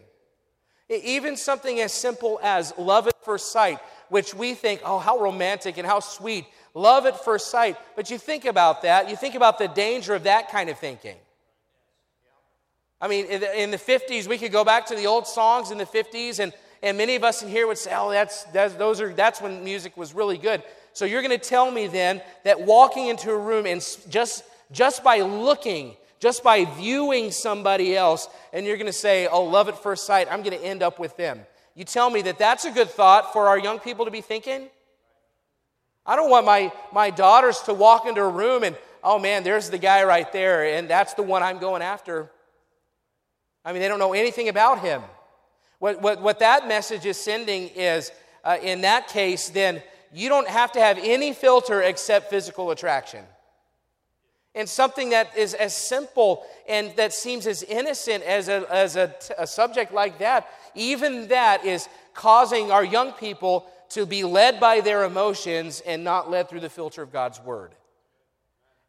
Even 0.90 1.38
something 1.38 1.80
as 1.80 1.94
simple 1.94 2.40
as 2.44 2.74
love 2.78 3.08
at 3.08 3.24
first 3.24 3.52
sight, 3.52 3.80
which 4.10 4.34
we 4.34 4.54
think, 4.54 4.82
oh, 4.84 5.00
how 5.00 5.20
romantic 5.20 5.78
and 5.78 5.88
how 5.88 6.02
sweet. 6.02 6.46
Love 6.74 7.06
at 7.06 7.24
first 7.24 7.50
sight. 7.50 7.78
But 7.96 8.12
you 8.12 8.18
think 8.18 8.44
about 8.46 8.82
that, 8.82 9.10
you 9.10 9.16
think 9.16 9.36
about 9.36 9.58
the 9.58 9.70
danger 9.70 10.14
of 10.14 10.24
that 10.24 10.52
kind 10.52 10.70
of 10.70 10.78
thinking. 10.78 11.16
I 13.00 13.08
mean, 13.08 13.26
in 13.26 13.72
the 13.72 13.78
50s, 13.78 14.28
we 14.28 14.38
could 14.38 14.52
go 14.52 14.64
back 14.64 14.86
to 14.88 14.96
the 14.96 15.08
old 15.08 15.26
songs 15.26 15.72
in 15.72 15.80
the 15.80 15.86
50s, 15.86 16.40
and, 16.40 16.54
and 16.84 16.98
many 16.98 17.16
of 17.16 17.24
us 17.24 17.42
in 17.42 17.50
here 17.50 17.66
would 17.66 17.80
say, 17.80 17.92
oh, 17.96 18.12
that's, 18.12 18.44
that's, 18.46 18.76
those 18.76 19.02
are, 19.02 19.12
that's 19.12 19.42
when 19.42 19.64
music 19.64 19.98
was 19.98 20.14
really 20.14 20.38
good. 20.38 20.62
So 20.94 21.06
you're 21.06 21.24
going 21.24 21.38
to 21.38 21.44
tell 21.44 21.72
me 21.72 21.88
then 21.88 22.22
that 22.44 22.62
walking 22.62 23.08
into 23.08 23.32
a 23.32 23.38
room 23.38 23.66
and 23.66 23.82
just, 24.10 24.44
just 24.72 25.04
by 25.04 25.22
looking 25.22 25.96
just 26.22 26.44
by 26.44 26.66
viewing 26.66 27.32
somebody 27.32 27.98
else, 27.98 28.30
and 28.54 28.66
you're 28.66 28.78
going 28.78 28.86
to 28.86 28.94
say, 28.94 29.28
Oh, 29.28 29.44
love 29.44 29.68
at 29.68 29.82
first 29.82 30.06
sight, 30.06 30.28
I'm 30.32 30.44
going 30.44 30.58
to 30.58 30.64
end 30.64 30.84
up 30.84 31.00
with 31.00 31.18
them. 31.18 31.42
You 31.76 31.84
tell 31.84 32.10
me 32.10 32.22
that 32.24 32.38
that's 32.38 32.64
a 32.66 32.72
good 32.72 32.90
thought 32.90 33.34
for 33.34 33.48
our 33.48 33.58
young 33.58 33.80
people 33.80 34.06
to 34.06 34.12
be 34.12 34.22
thinking? 34.22 34.70
I 36.06 36.16
don't 36.16 36.30
want 36.30 36.46
my, 36.46 36.72
my 36.94 37.10
daughters 37.10 37.60
to 37.62 37.74
walk 37.74 38.06
into 38.06 38.22
a 38.22 38.30
room 38.30 38.64
and, 38.64 38.78
oh 39.04 39.20
man, 39.20 39.44
there's 39.44 39.70
the 39.70 39.78
guy 39.78 40.04
right 40.04 40.32
there, 40.32 40.78
and 40.78 40.88
that's 40.88 41.16
the 41.16 41.24
one 41.24 41.44
I'm 41.44 41.60
going 41.60 41.82
after. 41.82 42.32
I 43.66 43.72
mean, 43.74 43.82
they 43.82 43.88
don't 43.88 44.00
know 44.00 44.14
anything 44.14 44.50
about 44.50 44.80
him. 44.80 45.02
What, 45.80 46.02
what, 46.02 46.22
what 46.22 46.40
that 46.40 46.68
message 46.68 47.06
is 47.06 47.18
sending 47.18 47.70
is, 47.70 48.12
uh, 48.44 48.58
in 48.62 48.82
that 48.82 49.08
case, 49.08 49.50
then 49.50 49.82
you 50.14 50.30
don't 50.30 50.48
have 50.48 50.72
to 50.74 50.80
have 50.80 51.00
any 51.02 51.34
filter 51.34 51.82
except 51.82 52.30
physical 52.30 52.70
attraction. 52.70 53.26
And 54.54 54.68
something 54.68 55.12
that 55.12 55.38
is 55.38 55.54
as 55.54 55.76
simple 55.76 56.44
and 56.68 56.94
that 56.98 57.14
seems 57.14 57.48
as 57.48 57.64
innocent 57.64 58.24
as 58.24 58.50
a, 58.50 58.66
as 58.70 58.98
a, 58.98 59.14
a 59.38 59.48
subject 59.48 59.94
like 59.94 60.20
that, 60.20 60.48
even 60.76 61.30
that 61.30 61.66
is 61.66 61.88
causing 62.14 62.72
our 62.72 62.84
young 62.84 63.14
people 63.14 63.68
to 63.90 64.06
be 64.06 64.24
led 64.24 64.60
by 64.60 64.82
their 64.82 65.04
emotions 65.04 65.82
and 65.86 66.04
not 66.04 66.30
led 66.30 66.50
through 66.50 66.60
the 66.60 66.70
filter 66.70 67.02
of 67.02 67.12
God's 67.12 67.40
Word. 67.40 67.76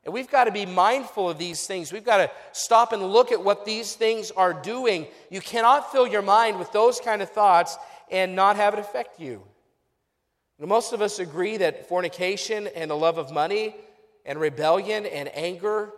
And 0.05 0.13
we've 0.13 0.31
got 0.31 0.45
to 0.45 0.53
be 0.53 0.67
mindful 0.67 1.31
of 1.31 1.39
these 1.39 1.65
things. 1.67 1.93
We've 1.93 2.05
got 2.05 2.17
to 2.17 2.31
stop 2.53 2.93
and 2.93 3.03
look 3.03 3.31
at 3.31 3.43
what 3.43 3.65
these 3.65 3.95
things 3.95 4.33
are 4.33 4.53
doing. 4.53 5.07
You 5.31 5.41
cannot 5.41 5.93
fill 5.93 6.09
your 6.09 6.23
mind 6.23 6.59
with 6.59 6.73
those 6.73 6.99
kind 6.99 7.23
of 7.23 7.31
thoughts 7.31 7.79
and 8.11 8.35
not 8.35 8.57
have 8.57 8.75
it 8.75 8.81
affect 8.81 9.21
you. 9.21 9.43
Most 10.59 10.93
of 10.93 11.03
us 11.03 11.19
agree 11.19 11.57
that 11.57 11.89
fornication 11.89 12.69
and 12.69 12.91
the 12.91 12.97
love 12.97 13.19
of 13.19 13.33
money 13.33 13.75
and 14.25 14.41
rebellion 14.41 15.07
and 15.07 15.31
anger 15.35 15.91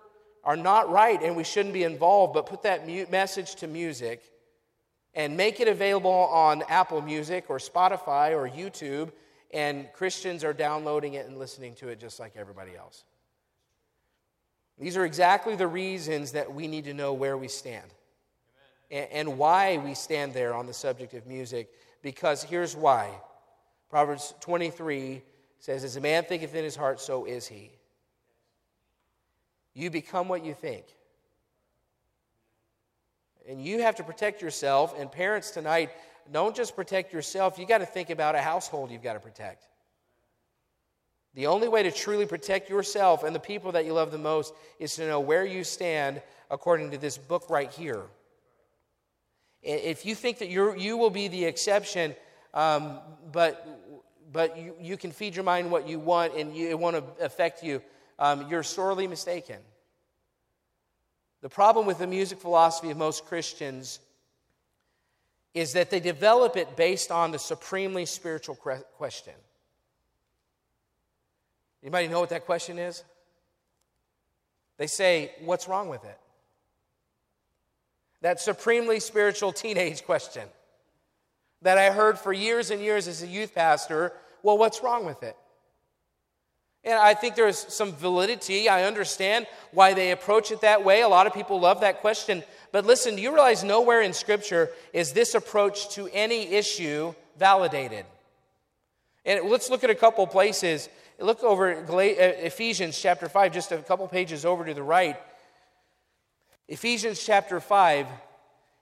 are 0.43 0.57
not 0.57 0.91
right 0.91 1.23
and 1.23 1.37
we 1.37 1.45
shouldn't 1.45 1.75
be 1.75 1.85
involved, 1.85 2.35
but 2.35 2.47
put 2.47 2.63
that 2.63 2.87
message 3.11 3.55
to 3.57 3.67
music 3.67 4.23
and 5.15 5.37
make 5.37 5.61
it 5.61 5.69
available 5.69 6.11
on 6.11 6.63
Apple 6.69 7.01
Music 7.01 7.47
or 7.49 7.59
Spotify 7.59 8.33
or 8.33 8.49
YouTube, 8.49 9.13
and 9.53 9.87
Christians 9.93 10.43
are 10.43 10.53
downloading 10.53 11.15
it 11.15 11.27
and 11.27 11.39
listening 11.39 11.75
to 11.77 11.89
it 11.89 12.01
just 12.01 12.19
like 12.19 12.37
everybody 12.37 12.77
else. 12.77 13.05
These 14.79 14.97
are 14.97 15.05
exactly 15.05 15.55
the 15.55 15.69
reasons 15.69 16.33
that 16.33 16.53
we 16.53 16.67
need 16.67 16.85
to 16.87 16.95
know 16.95 17.13
where 17.13 17.39
we 17.39 17.47
stand 17.47 17.87
and, 18.91 19.09
and 19.13 19.39
why 19.39 19.79
we 19.79 19.95
stand 19.95 20.35
there 20.35 20.55
on 20.55 20.67
the 20.67 20.73
subject 20.73 21.15
of 21.15 21.27
music, 21.27 21.71
because 22.03 22.43
here's 22.43 22.75
why. 22.75 23.11
Proverbs 23.89 24.35
23 24.41 25.23
says, 25.61 25.85
As 25.85 25.97
a 25.97 26.01
man 26.01 26.25
thinketh 26.25 26.55
in 26.55 26.65
his 26.65 26.75
heart, 26.75 27.01
so 27.01 27.25
is 27.25 27.47
he. 27.47 27.71
You 29.75 29.91
become 29.91 30.29
what 30.29 30.45
you 30.45 30.55
think. 30.55 30.85
And 33.49 33.63
you 33.63 33.83
have 33.83 33.97
to 33.97 34.05
protect 34.05 34.41
yourself. 34.41 34.95
And 34.99 35.11
parents 35.11 35.51
tonight, 35.51 35.91
don't 36.33 36.57
just 36.57 36.75
protect 36.75 37.13
yourself, 37.13 37.59
you 37.59 37.67
got 37.67 37.79
to 37.79 37.87
think 37.87 38.11
about 38.11 38.35
a 38.35 38.41
household 38.41 38.91
you've 38.91 39.03
got 39.03 39.13
to 39.13 39.21
protect. 39.21 39.69
The 41.35 41.47
only 41.49 41.69
way 41.69 41.83
to 41.83 41.91
truly 41.91 42.27
protect 42.27 42.71
yourself 42.71 43.25
and 43.25 43.35
the 43.35 43.41
people 43.41 43.73
that 43.73 43.85
you 43.85 43.93
love 43.93 44.13
the 44.13 44.19
most 44.19 44.55
is 44.79 44.95
to 44.97 45.07
know 45.07 45.21
where 45.21 45.45
you 45.45 45.65
stand 45.65 46.23
according 46.51 46.93
to 46.93 46.99
this 46.99 47.19
book 47.19 47.51
right 47.51 47.71
here. 47.71 48.05
If 49.63 50.07
you 50.07 50.15
think 50.15 50.39
that 50.39 50.49
you 50.49 50.77
you 50.77 50.97
will 50.97 51.11
be 51.11 51.27
the 51.29 51.45
exception, 51.45 52.15
um, 52.53 52.99
but, 53.33 53.67
but 54.31 54.57
you, 54.57 54.75
you 54.81 54.97
can 54.97 55.11
feed 55.11 55.35
your 55.35 55.45
mind 55.45 55.71
what 55.71 55.89
you 55.89 55.99
want 55.99 56.37
and 56.37 56.55
you, 56.55 56.69
it 56.69 56.79
won't 56.79 57.03
affect 57.21 57.65
you, 57.65 57.83
um, 58.19 58.49
you're 58.49 58.63
sorely 58.63 59.07
mistaken. 59.07 59.59
The 61.43 61.49
problem 61.49 61.87
with 61.87 61.99
the 61.99 62.07
music 62.07 62.39
philosophy 62.39 62.91
of 62.91 62.97
most 62.97 63.27
Christians 63.27 64.01
is 65.53 65.75
that 65.75 65.91
they 65.91 66.01
develop 66.01 66.57
it 66.57 66.77
based 66.77 67.11
on 67.11 67.31
the 67.31 67.39
supremely 67.39 68.07
spiritual 68.07 68.57
question. 68.57 69.35
Anybody 71.83 72.09
know 72.09 72.21
what 72.21 72.31
that 72.31 72.47
question 72.47 72.79
is? 72.79 73.05
They 74.79 74.87
say, 74.87 75.33
What's 75.41 75.69
wrong 75.69 75.89
with 75.89 76.05
it? 76.05 76.19
that 78.25 78.41
supremely 78.41 79.01
spiritual 79.01 79.53
teenage 79.53 80.03
question 80.07 80.49
that 81.61 81.77
I 81.77 81.91
heard 81.91 82.19
for 82.19 82.33
years 82.33 82.71
and 82.71 82.81
years 82.81 83.07
as 83.07 83.23
a 83.23 83.27
youth 83.27 83.55
pastor 83.55 84.15
well, 84.43 84.59
what's 84.59 84.83
wrong 84.83 85.07
with 85.07 85.23
it? 85.23 85.37
And 86.85 86.99
I 86.99 87.15
think 87.15 87.35
there's 87.35 87.59
some 87.73 87.93
validity. 87.93 88.69
I 88.69 88.85
understand 88.85 89.47
why 89.73 89.95
they 89.95 90.11
approach 90.11 90.51
it 90.51 90.61
that 90.61 90.85
way. 90.85 91.01
A 91.01 91.09
lot 91.09 91.27
of 91.27 91.33
people 91.33 91.59
love 91.59 91.81
that 91.81 92.01
question. 92.01 92.43
But 92.73 92.85
listen, 92.85 93.17
do 93.17 93.23
you 93.23 93.33
realize 93.33 93.65
nowhere 93.65 94.03
in 94.03 94.13
Scripture 94.13 94.71
is 94.93 95.13
this 95.13 95.35
approach 95.35 95.89
to 95.95 96.09
any 96.13 96.49
issue 96.49 97.15
validated? 97.39 98.05
And 99.25 99.49
let's 99.49 99.71
look 99.71 99.83
at 99.83 99.91
a 99.91 99.95
couple 99.95 100.27
places. 100.27 100.89
Look 101.19 101.43
over 101.43 101.73
uh, 101.75 101.99
Ephesians 102.01 103.01
chapter 103.01 103.29
5, 103.29 103.53
just 103.53 103.73
a 103.73 103.79
couple 103.79 104.07
pages 104.09 104.45
over 104.45 104.65
to 104.65 104.75
the 104.75 104.83
right. 104.83 105.17
Ephesians 106.69 107.25
chapter 107.25 107.61
5. 107.61 108.07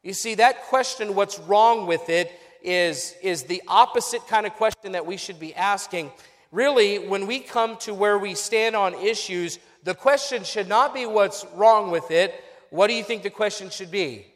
You 0.02 0.12
see, 0.12 0.34
that 0.36 0.64
question, 0.64 1.14
what's 1.14 1.38
wrong 1.38 1.86
with 1.86 2.08
it, 2.08 2.32
is, 2.62 3.14
is 3.22 3.44
the 3.44 3.62
opposite 3.68 4.26
kind 4.26 4.46
of 4.46 4.52
question 4.54 4.92
that 4.92 5.06
we 5.06 5.16
should 5.16 5.38
be 5.38 5.54
asking. 5.54 6.10
Really, 6.52 6.98
when 6.98 7.26
we 7.26 7.40
come 7.40 7.78
to 7.78 7.94
where 7.94 8.18
we 8.18 8.34
stand 8.34 8.76
on 8.76 8.94
issues, 8.94 9.58
the 9.82 9.94
question 9.94 10.44
should 10.44 10.68
not 10.68 10.94
be 10.94 11.06
what's 11.06 11.44
wrong 11.54 11.90
with 11.90 12.10
it. 12.10 12.44
What 12.70 12.86
do 12.86 12.94
you 12.94 13.02
think 13.02 13.22
the 13.22 13.30
question 13.30 13.70
should 13.70 13.90
be? 13.90 14.26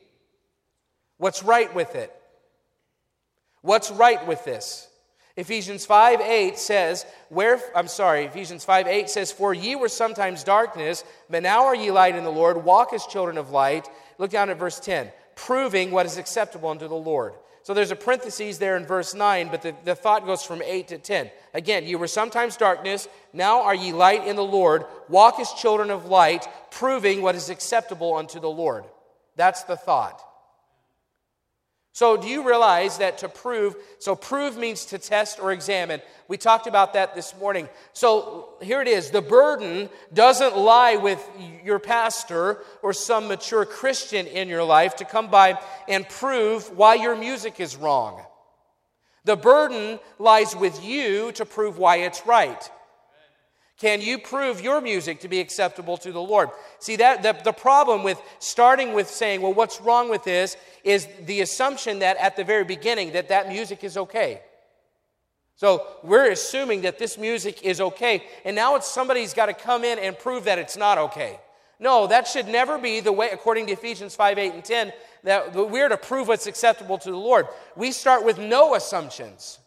What's 1.19 1.43
right 1.43 1.73
with 1.75 1.95
it? 1.95 2.13
What's 3.61 3.91
right 3.91 4.27
with 4.27 4.45
this? 4.45 4.89
Ephesians 5.37 5.85
5 5.85 6.23
8 6.23 6.59
says, 6.59 7.05
Where, 7.29 7.61
I'm 7.75 7.89
sorry, 7.89 8.25
Ephesians 8.25 8.65
5 8.65 8.87
8 8.87 9.11
says, 9.11 9.31
For 9.31 9.53
ye 9.53 9.77
were 9.77 9.91
sometimes 9.91 10.43
darkness, 10.43 11.05
but 11.29 11.43
now 11.43 11.67
are 11.67 11.77
ye 11.77 11.91
light 11.91 12.17
in 12.17 12.25
the 12.25 12.31
Lord. 12.31 12.65
Walk 12.65 12.95
as 12.95 13.05
children 13.07 13.37
of 13.37 13.51
light. 13.51 13.89
Look 14.19 14.31
down 14.31 14.49
at 14.49 14.59
verse 14.59 14.81
10, 14.81 15.11
proving 15.37 15.93
what 15.93 16.07
is 16.07 16.19
acceptable 16.19 16.71
unto 16.71 16.89
the 16.89 16.95
Lord. 16.95 17.35
So 17.63 17.75
there's 17.75 17.91
a 17.91 17.97
parenthesis 17.97 18.59
there 18.59 18.77
in 18.77 18.87
verse 18.87 19.15
9, 19.15 19.49
but 19.49 19.63
the, 19.63 19.75
the 19.85 19.95
thought 19.95 20.25
goes 20.25 20.43
from 20.43 20.63
8 20.63 20.89
to 20.89 20.99
10. 20.99 21.31
Again, 21.53 21.85
you 21.85 21.99
were 21.99 22.07
sometimes 22.07 22.57
darkness, 22.57 23.09
now 23.33 23.63
are 23.63 23.75
ye 23.75 23.93
light 23.93 24.27
in 24.27 24.37
the 24.37 24.45
Lord. 24.45 24.85
Walk 25.09 25.41
as 25.41 25.53
children 25.53 25.91
of 25.91 26.07
light, 26.07 26.47
proving 26.71 27.23
what 27.23 27.35
is 27.35 27.51
acceptable 27.51 28.15
unto 28.15 28.41
the 28.41 28.51
Lord. 28.51 28.85
That's 29.35 29.65
the 29.65 29.77
thought. 29.77 30.23
So, 31.97 32.19
do 32.19 32.29
you 32.29 32.47
realize 32.47 32.99
that 32.99 33.17
to 33.19 33.29
prove, 33.31 33.75
so 34.01 34.15
prove 34.15 34.59
means 34.59 34.85
to 34.85 34.99
test 34.99 35.41
or 35.41 35.51
examine. 35.51 36.03
We 36.29 36.37
talked 36.37 36.67
about 36.67 36.93
that 36.93 37.15
this 37.15 37.35
morning. 37.39 37.71
So, 37.95 38.51
here 38.61 38.83
it 38.83 38.87
is 38.87 39.11
the 39.11 39.23
burden 39.23 39.89
doesn't 40.13 40.59
lie 40.59 40.97
with 40.97 41.27
your 41.65 41.79
pastor 41.79 42.59
or 42.83 42.93
some 42.93 43.29
mature 43.29 43.65
Christian 43.65 44.27
in 44.27 44.47
your 44.51 44.63
life 44.63 44.97
to 44.97 45.07
come 45.07 45.31
by 45.31 45.59
and 45.89 46.07
prove 46.07 46.69
why 46.77 46.97
your 46.97 47.17
music 47.17 47.61
is 47.61 47.77
wrong. 47.77 48.23
The 49.25 49.37
burden 49.37 49.99
lies 50.19 50.55
with 50.55 50.85
you 50.85 51.33
to 51.33 51.47
prove 51.47 51.79
why 51.79 52.01
it's 52.01 52.27
right. 52.27 52.71
Can 53.79 54.01
you 54.01 54.19
prove 54.19 54.63
your 54.63 54.81
music 54.81 55.21
to 55.21 55.29
be 55.29 55.39
acceptable 55.39 55.99
to 55.99 56.11
the 56.11 56.21
Lord? 56.21 56.49
See, 56.79 56.97
that 56.97 57.23
the, 57.23 57.35
the 57.45 57.53
problem 57.53 58.03
with 58.03 58.21
starting 58.39 58.95
with 58.95 59.09
saying, 59.09 59.43
well, 59.43 59.53
what's 59.53 59.83
wrong 59.83 60.09
with 60.09 60.25
this 60.25 60.57
is 60.83 61.07
the 61.27 61.43
assumption 61.43 61.99
that 61.99 62.17
at 62.17 62.37
the 62.37 62.45
very 62.45 62.65
beginning 62.65 63.13
that 63.13 63.29
that 63.29 63.49
music 63.49 63.85
is 63.85 63.99
okay. 63.99 64.41
So 65.57 65.87
we're 66.03 66.31
assuming 66.31 66.83
that 66.83 66.99
this 66.99 67.17
music 67.17 67.63
is 67.63 67.81
okay, 67.81 68.25
and 68.45 68.55
now 68.55 68.77
it's 68.77 68.87
somebody's 68.87 69.33
got 69.35 69.47
to 69.47 69.55
come 69.55 69.85
in 69.85 69.99
and 69.99 70.19
prove 70.19 70.45
that 70.45 70.59
it's 70.59 70.77
not 70.77 70.99
okay. 70.99 71.41
No, 71.79 72.07
that 72.07 72.27
should 72.27 72.49
never 72.49 72.79
be 72.79 73.01
the 73.01 73.13
way, 73.13 73.31
according 73.31 73.67
to 73.67 73.73
Ephesians 73.73 74.15
5, 74.15 74.39
8, 74.39 74.55
and 74.55 74.65
10, 74.65 74.93
that 75.25 75.55
we're 75.55 75.89
to 75.89 75.97
prove 75.97 76.29
what's 76.29 76.47
acceptable 76.47 76.97
to 76.99 77.11
the 77.11 77.17
Lord. 77.17 77.47
We 77.75 77.93
start 77.93 78.25
with 78.25 78.39
no 78.39 78.75
assumptions. 78.75 79.59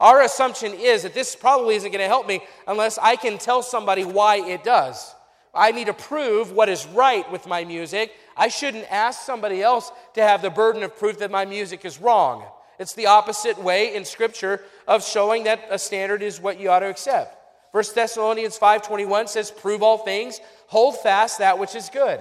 Our 0.00 0.22
assumption 0.22 0.74
is 0.74 1.02
that 1.02 1.14
this 1.14 1.36
probably 1.36 1.76
isn't 1.76 1.90
going 1.90 2.02
to 2.02 2.08
help 2.08 2.26
me 2.26 2.42
unless 2.66 2.98
I 2.98 3.16
can 3.16 3.38
tell 3.38 3.62
somebody 3.62 4.04
why 4.04 4.36
it 4.36 4.64
does. 4.64 5.14
I 5.54 5.70
need 5.70 5.86
to 5.86 5.94
prove 5.94 6.50
what 6.50 6.68
is 6.68 6.86
right 6.86 7.30
with 7.30 7.46
my 7.46 7.64
music. 7.64 8.12
I 8.36 8.48
shouldn't 8.48 8.90
ask 8.90 9.22
somebody 9.22 9.62
else 9.62 9.92
to 10.14 10.22
have 10.22 10.42
the 10.42 10.50
burden 10.50 10.82
of 10.82 10.96
proof 10.96 11.18
that 11.18 11.30
my 11.30 11.44
music 11.44 11.84
is 11.84 12.00
wrong. 12.00 12.44
It's 12.78 12.94
the 12.94 13.06
opposite 13.06 13.56
way 13.58 13.94
in 13.94 14.04
Scripture 14.04 14.64
of 14.88 15.04
showing 15.04 15.44
that 15.44 15.60
a 15.70 15.78
standard 15.78 16.22
is 16.22 16.40
what 16.40 16.58
you 16.58 16.70
ought 16.70 16.80
to 16.80 16.88
accept. 16.88 17.36
1 17.70 17.94
Thessalonians 17.94 18.58
5:21 18.58 19.28
says, 19.28 19.50
"Prove 19.50 19.82
all 19.82 19.98
things, 19.98 20.40
hold 20.66 20.98
fast 21.00 21.38
that 21.38 21.58
which 21.58 21.76
is 21.76 21.88
good." 21.88 22.20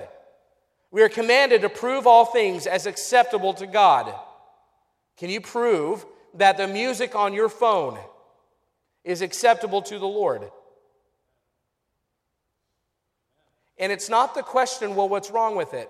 We 0.92 1.02
are 1.02 1.10
commanded 1.10 1.64
to 1.64 1.70
prove 1.70 2.06
all 2.06 2.26
things 2.26 2.68
as 2.68 2.86
acceptable 2.86 3.56
to 3.56 3.66
God. 3.66 4.14
Can 5.18 5.32
you 5.32 5.42
prove 5.42 6.06
that 6.36 6.58
the 6.58 6.68
music 6.68 7.16
on 7.16 7.34
your 7.34 7.50
phone 7.50 7.98
is 9.04 9.22
acceptable 9.22 9.82
to 9.84 10.00
the 10.00 10.08
Lord. 10.08 10.50
And 13.78 13.92
it's 13.92 14.10
not 14.10 14.36
the 14.36 14.44
question, 14.44 14.96
well, 14.96 15.10
what's 15.10 15.32
wrong 15.32 15.56
with 15.56 15.74
it? 15.74 15.90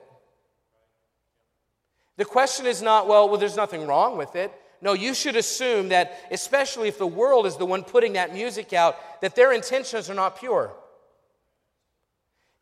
The 2.17 2.25
question 2.25 2.65
is 2.65 2.81
not, 2.81 3.07
well, 3.07 3.27
well, 3.29 3.39
there's 3.39 3.55
nothing 3.55 3.87
wrong 3.87 4.17
with 4.17 4.35
it. 4.35 4.51
No, 4.81 4.93
you 4.93 5.13
should 5.13 5.35
assume 5.35 5.89
that, 5.89 6.19
especially 6.29 6.87
if 6.87 6.97
the 6.97 7.07
world 7.07 7.45
is 7.45 7.55
the 7.55 7.65
one 7.65 7.83
putting 7.83 8.13
that 8.13 8.33
music 8.33 8.73
out, 8.73 8.97
that 9.21 9.35
their 9.35 9.53
intentions 9.53 10.09
are 10.09 10.13
not 10.13 10.39
pure. 10.39 10.73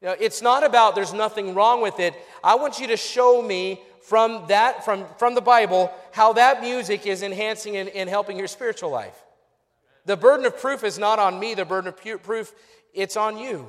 You 0.02 0.08
know, 0.08 0.16
it's 0.20 0.42
not 0.42 0.64
about 0.64 0.96
there's 0.96 1.14
nothing 1.14 1.54
wrong 1.54 1.82
with 1.82 2.00
it. 2.00 2.16
I 2.44 2.56
want 2.56 2.80
you 2.80 2.88
to 2.88 2.98
show 2.98 3.42
me 3.42 3.82
from 4.02 4.46
that 4.48 4.84
from, 4.84 5.06
from 5.18 5.36
the 5.36 5.42
Bible 5.42 5.94
how 6.12 6.34
that 6.34 6.62
music 6.62 7.06
is 7.06 7.22
enhancing 7.22 7.78
and, 7.78 7.90
and 7.90 8.10
helping 8.10 8.38
your 8.38 8.48
spiritual 8.48 8.90
life. 8.90 9.16
The 10.06 10.18
burden 10.18 10.46
of 10.48 10.58
proof 10.58 10.84
is 10.84 10.98
not 10.98 11.20
on 11.20 11.40
me, 11.40 11.54
the 11.54 11.66
burden 11.66 11.88
of 11.88 12.24
proof, 12.24 12.52
it's 12.94 13.16
on 13.16 13.38
you. 13.38 13.68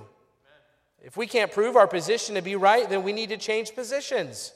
If 1.03 1.16
we 1.16 1.27
can't 1.27 1.53
prove 1.53 1.77
our 1.77 1.87
position 1.87 2.37
to 2.37 2.42
be 2.42 2.57
right, 2.57 2.88
then 2.88 3.03
we 3.03 3.12
need 3.12 3.29
to 3.29 3.37
change 3.37 3.75
positions. 3.75 4.53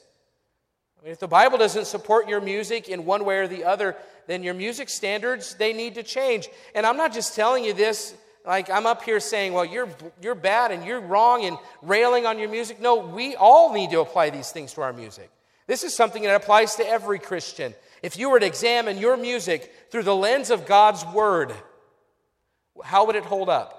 I 0.99 1.03
mean, 1.03 1.11
if 1.11 1.19
the 1.19 1.27
Bible 1.27 1.57
doesn't 1.57 1.85
support 1.85 2.27
your 2.27 2.41
music 2.41 2.89
in 2.89 3.05
one 3.05 3.25
way 3.25 3.37
or 3.37 3.47
the 3.47 3.65
other, 3.65 3.95
then 4.25 4.43
your 4.43 4.53
music 4.55 4.89
standards, 4.89 5.53
they 5.55 5.73
need 5.73 5.95
to 5.95 6.03
change. 6.03 6.49
And 6.73 6.85
I'm 6.85 6.97
not 6.97 7.13
just 7.13 7.35
telling 7.35 7.63
you 7.63 7.73
this 7.73 8.15
like 8.47 8.69
I'm 8.69 8.85
up 8.85 9.03
here 9.03 9.19
saying, 9.19 9.51
well, 9.51 9.65
you're, 9.65 9.89
you're 10.21 10.33
bad 10.33 10.71
and 10.71 10.85
you're 10.85 11.01
wrong 11.01 11.43
and 11.43 11.57
railing 11.81 12.25
on 12.25 12.39
your 12.39 12.47
music. 12.47 12.79
No, 12.79 12.95
we 12.95 13.35
all 13.35 13.73
need 13.73 13.91
to 13.91 13.99
apply 13.99 14.29
these 14.29 14.51
things 14.51 14.73
to 14.73 14.81
our 14.81 14.93
music. 14.93 15.29
This 15.67 15.83
is 15.83 15.93
something 15.93 16.23
that 16.23 16.33
applies 16.33 16.75
to 16.75 16.87
every 16.87 17.19
Christian. 17.19 17.75
If 18.01 18.17
you 18.17 18.29
were 18.29 18.39
to 18.39 18.45
examine 18.45 18.97
your 18.99 19.17
music 19.17 19.69
through 19.91 20.03
the 20.03 20.15
lens 20.15 20.49
of 20.49 20.65
God's 20.65 21.05
Word, 21.07 21.53
how 22.81 23.05
would 23.05 23.17
it 23.17 23.25
hold 23.25 23.49
up? 23.49 23.73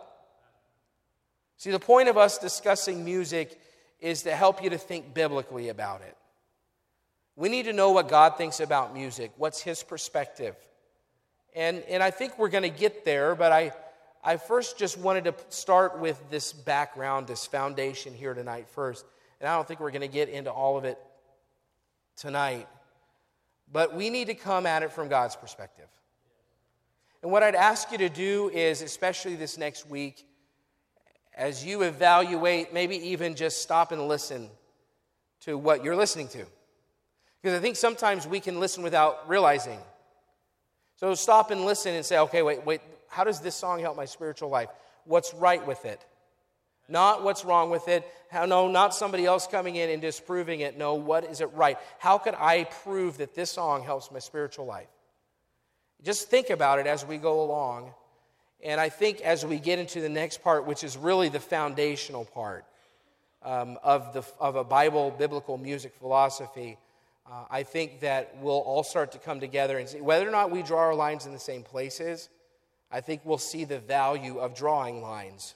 See, 1.57 1.71
the 1.71 1.81
point 1.81 2.11
of 2.11 2.19
us 2.19 2.37
discussing 2.37 3.07
music 3.07 3.59
is 4.01 4.25
to 4.25 4.37
help 4.37 4.63
you 4.63 4.71
to 4.71 4.79
think 4.79 5.15
biblically 5.15 5.71
about 5.71 6.03
it. 6.03 6.15
We 7.37 7.49
need 7.49 7.65
to 7.65 7.73
know 7.73 7.93
what 7.93 8.09
God 8.09 8.37
thinks 8.37 8.61
about 8.61 8.93
music, 8.93 9.33
what's 9.39 9.63
His 9.63 9.83
perspective. 9.83 10.55
And, 11.57 11.83
and 11.89 12.03
I 12.03 12.11
think 12.11 12.39
we're 12.39 12.51
going 12.51 12.63
to 12.65 12.69
get 12.69 13.07
there, 13.07 13.35
but 13.35 13.51
I, 13.51 13.73
I 14.29 14.37
first 14.37 14.77
just 14.77 14.99
wanted 14.99 15.25
to 15.25 15.35
start 15.49 16.01
with 16.01 16.23
this 16.29 16.53
background, 16.53 17.27
this 17.27 17.47
foundation 17.47 18.13
here 18.13 18.35
tonight 18.35 18.69
first. 18.69 19.07
And 19.41 19.49
I 19.49 19.57
don't 19.57 19.67
think 19.67 19.81
we're 19.81 19.91
going 19.91 20.03
to 20.03 20.07
get 20.07 20.29
into 20.29 20.53
all 20.53 20.77
of 20.77 20.85
it 20.85 20.99
tonight. 22.15 22.69
But 23.73 23.95
we 23.95 24.11
need 24.11 24.27
to 24.27 24.35
come 24.35 24.67
at 24.67 24.83
it 24.83 24.93
from 24.93 25.09
God's 25.09 25.35
perspective. 25.35 25.89
And 27.23 27.33
what 27.33 27.43
I'd 27.43 27.55
ask 27.55 27.91
you 27.91 27.97
to 27.97 28.11
do 28.11 28.51
is, 28.51 28.83
especially 28.83 29.35
this 29.35 29.57
next 29.57 29.89
week, 29.89 30.27
as 31.35 31.65
you 31.65 31.81
evaluate, 31.81 32.75
maybe 32.75 32.97
even 32.97 33.35
just 33.35 33.63
stop 33.63 33.93
and 33.93 34.09
listen 34.09 34.51
to 35.41 35.57
what 35.57 35.83
you're 35.83 35.97
listening 35.97 36.29
to. 36.29 36.45
Because 37.41 37.59
I 37.59 37.63
think 37.63 37.77
sometimes 37.77 38.27
we 38.27 38.41
can 38.41 38.61
listen 38.61 38.83
without 38.83 39.27
realizing. 39.27 39.79
So 40.97 41.15
stop 41.15 41.51
and 41.51 41.65
listen 41.65 41.95
and 41.95 42.05
say, 42.05 42.19
okay, 42.19 42.43
wait, 42.43 42.67
wait, 42.67 42.83
how 43.19 43.25
does 43.25 43.41
this 43.41 43.57
song 43.57 43.81
help 43.81 43.97
my 43.97 44.05
spiritual 44.05 44.49
life? 44.49 44.69
What's 45.05 45.35
right 45.35 45.67
with 45.67 45.85
it? 45.85 46.01
Not 46.89 47.25
what's 47.25 47.45
wrong 47.45 47.69
with 47.69 47.89
it. 47.89 48.07
How, 48.31 48.47
no, 48.47 48.69
not 48.69 48.95
somebody 48.95 49.27
else 49.27 49.49
coming 49.49 49.75
in 49.75 49.91
and 49.91 50.01
disproving 50.01 50.61
it. 50.61 50.79
No, 50.79 50.95
what 50.95 51.25
is 51.25 51.41
it 51.41 51.53
right? 51.53 51.79
How 51.99 52.19
could 52.19 52.37
I 52.37 52.63
prove 52.63 53.19
that 53.19 53.35
this 53.35 53.51
song 53.51 53.83
helps 53.83 54.13
my 54.13 54.21
spiritual 54.21 54.67
life? 54.67 54.87
Just 56.05 56.31
think 56.31 56.51
about 56.51 56.79
it 56.79 56.87
as 56.87 57.05
we 57.05 57.17
go 57.17 57.43
along. 57.43 57.93
And 58.63 58.81
I 58.81 58.89
think 58.89 59.21
as 59.23 59.45
we 59.45 59.59
get 59.59 59.81
into 59.81 60.01
the 60.01 60.09
next 60.09 60.41
part, 60.45 60.65
which 60.65 60.85
is 60.85 60.97
really 60.97 61.29
the 61.29 61.41
foundational 61.41 62.25
part 62.25 62.67
um, 63.43 63.81
of, 63.83 64.13
the, 64.13 64.23
of 64.39 64.55
a 64.55 64.63
Bible, 64.63 65.11
biblical 65.11 65.59
music 65.59 65.93
philosophy, 65.97 66.79
uh, 67.27 67.47
I 67.51 67.65
think 67.65 67.99
that 67.99 68.37
we'll 68.41 68.55
all 68.55 68.85
start 68.85 69.11
to 69.11 69.19
come 69.19 69.41
together 69.41 69.77
and 69.77 69.89
see 69.89 70.01
whether 70.01 70.29
or 70.29 70.31
not 70.31 70.53
we 70.53 70.63
draw 70.63 70.83
our 70.83 70.95
lines 70.95 71.27
in 71.27 71.33
the 71.33 71.41
same 71.41 71.65
places. 71.65 72.29
I 72.91 73.01
think 73.01 73.23
we'll 73.25 73.39
see 73.39 73.65
the 73.65 73.79
value 73.79 74.39
of 74.39 74.55
drawing 74.55 75.03
lines. 75.03 75.55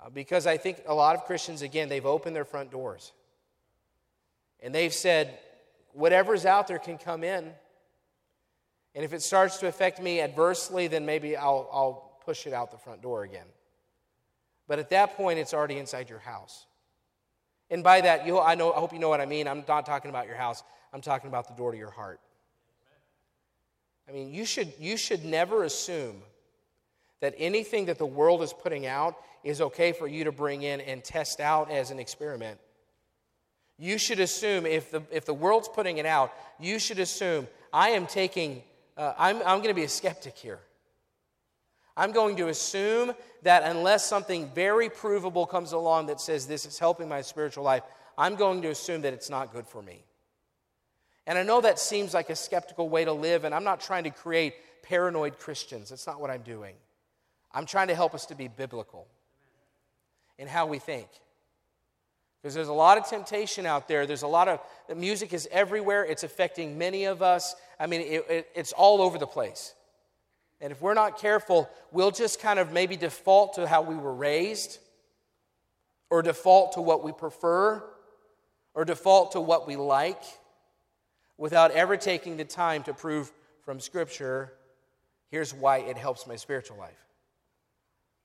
Uh, 0.00 0.10
because 0.10 0.46
I 0.46 0.56
think 0.56 0.82
a 0.86 0.94
lot 0.94 1.16
of 1.16 1.24
Christians, 1.24 1.62
again, 1.62 1.88
they've 1.88 2.04
opened 2.06 2.36
their 2.36 2.44
front 2.44 2.70
doors. 2.70 3.12
And 4.60 4.74
they've 4.74 4.92
said, 4.92 5.38
whatever's 5.92 6.46
out 6.46 6.68
there 6.68 6.78
can 6.78 6.98
come 6.98 7.24
in. 7.24 7.52
And 8.94 9.04
if 9.04 9.12
it 9.12 9.22
starts 9.22 9.58
to 9.58 9.66
affect 9.66 10.00
me 10.00 10.20
adversely, 10.20 10.88
then 10.88 11.06
maybe 11.06 11.36
I'll, 11.36 11.68
I'll 11.72 12.18
push 12.24 12.46
it 12.46 12.52
out 12.52 12.70
the 12.70 12.78
front 12.78 13.02
door 13.02 13.22
again. 13.22 13.46
But 14.66 14.78
at 14.78 14.90
that 14.90 15.16
point, 15.16 15.38
it's 15.38 15.54
already 15.54 15.78
inside 15.78 16.10
your 16.10 16.18
house. 16.18 16.66
And 17.70 17.82
by 17.82 18.00
that, 18.02 18.26
you, 18.26 18.38
I, 18.38 18.54
know, 18.54 18.72
I 18.72 18.78
hope 18.78 18.92
you 18.92 18.98
know 18.98 19.08
what 19.08 19.20
I 19.20 19.26
mean. 19.26 19.48
I'm 19.48 19.64
not 19.66 19.86
talking 19.86 20.10
about 20.10 20.26
your 20.26 20.36
house, 20.36 20.62
I'm 20.92 21.00
talking 21.00 21.28
about 21.28 21.48
the 21.48 21.54
door 21.54 21.72
to 21.72 21.78
your 21.78 21.90
heart. 21.90 22.20
I 24.08 24.12
mean, 24.12 24.32
you 24.32 24.44
should, 24.44 24.72
you 24.78 24.96
should 24.96 25.24
never 25.24 25.64
assume 25.64 26.22
that 27.20 27.34
anything 27.36 27.86
that 27.86 27.98
the 27.98 28.06
world 28.06 28.42
is 28.42 28.52
putting 28.52 28.86
out 28.86 29.16
is 29.44 29.60
okay 29.60 29.92
for 29.92 30.06
you 30.06 30.24
to 30.24 30.32
bring 30.32 30.62
in 30.62 30.80
and 30.80 31.04
test 31.04 31.40
out 31.40 31.70
as 31.70 31.90
an 31.90 31.98
experiment. 31.98 32.58
You 33.78 33.98
should 33.98 34.18
assume, 34.18 34.66
if 34.66 34.90
the, 34.90 35.02
if 35.10 35.24
the 35.24 35.34
world's 35.34 35.68
putting 35.68 35.98
it 35.98 36.06
out, 36.06 36.32
you 36.58 36.78
should 36.78 36.98
assume, 36.98 37.46
I 37.72 37.90
am 37.90 38.06
taking, 38.06 38.62
uh, 38.96 39.12
I'm, 39.18 39.36
I'm 39.38 39.58
going 39.58 39.68
to 39.68 39.74
be 39.74 39.84
a 39.84 39.88
skeptic 39.88 40.36
here. 40.36 40.60
I'm 41.96 42.12
going 42.12 42.36
to 42.36 42.48
assume 42.48 43.12
that 43.42 43.64
unless 43.64 44.06
something 44.06 44.50
very 44.54 44.88
provable 44.88 45.46
comes 45.46 45.72
along 45.72 46.06
that 46.06 46.20
says 46.20 46.46
this 46.46 46.64
is 46.64 46.78
helping 46.78 47.08
my 47.08 47.20
spiritual 47.22 47.64
life, 47.64 47.82
I'm 48.16 48.36
going 48.36 48.62
to 48.62 48.70
assume 48.70 49.02
that 49.02 49.12
it's 49.12 49.30
not 49.30 49.52
good 49.52 49.66
for 49.66 49.82
me. 49.82 50.04
And 51.28 51.36
I 51.36 51.42
know 51.42 51.60
that 51.60 51.78
seems 51.78 52.14
like 52.14 52.30
a 52.30 52.34
skeptical 52.34 52.88
way 52.88 53.04
to 53.04 53.12
live, 53.12 53.44
and 53.44 53.54
I'm 53.54 53.62
not 53.62 53.82
trying 53.82 54.04
to 54.04 54.10
create 54.10 54.54
paranoid 54.82 55.38
Christians. 55.38 55.90
That's 55.90 56.06
not 56.06 56.22
what 56.22 56.30
I'm 56.30 56.40
doing. 56.40 56.74
I'm 57.52 57.66
trying 57.66 57.88
to 57.88 57.94
help 57.94 58.14
us 58.14 58.24
to 58.26 58.34
be 58.34 58.48
biblical 58.48 59.06
in 60.38 60.48
how 60.48 60.64
we 60.64 60.78
think. 60.78 61.06
Because 62.40 62.54
there's 62.54 62.68
a 62.68 62.72
lot 62.72 62.96
of 62.96 63.06
temptation 63.06 63.66
out 63.66 63.88
there. 63.88 64.06
There's 64.06 64.22
a 64.22 64.28
lot 64.28 64.48
of 64.48 64.60
the 64.88 64.94
music 64.94 65.34
is 65.34 65.46
everywhere. 65.52 66.02
It's 66.02 66.22
affecting 66.22 66.78
many 66.78 67.04
of 67.04 67.20
us. 67.20 67.54
I 67.78 67.86
mean, 67.86 68.00
it, 68.00 68.24
it, 68.30 68.48
it's 68.54 68.72
all 68.72 69.02
over 69.02 69.18
the 69.18 69.26
place. 69.26 69.74
And 70.62 70.72
if 70.72 70.80
we're 70.80 70.94
not 70.94 71.18
careful, 71.18 71.68
we'll 71.92 72.10
just 72.10 72.40
kind 72.40 72.58
of 72.58 72.72
maybe 72.72 72.96
default 72.96 73.54
to 73.56 73.68
how 73.68 73.82
we 73.82 73.96
were 73.96 74.14
raised, 74.14 74.78
or 76.08 76.22
default 76.22 76.72
to 76.72 76.80
what 76.80 77.04
we 77.04 77.12
prefer, 77.12 77.84
or 78.72 78.86
default 78.86 79.32
to 79.32 79.42
what 79.42 79.66
we 79.66 79.76
like 79.76 80.22
without 81.38 81.70
ever 81.70 81.96
taking 81.96 82.36
the 82.36 82.44
time 82.44 82.82
to 82.82 82.92
prove 82.92 83.32
from 83.62 83.80
Scripture 83.80 84.52
here's 85.30 85.54
why 85.54 85.78
it 85.78 85.96
helps 85.96 86.26
my 86.26 86.36
spiritual 86.36 86.78
life. 86.78 87.06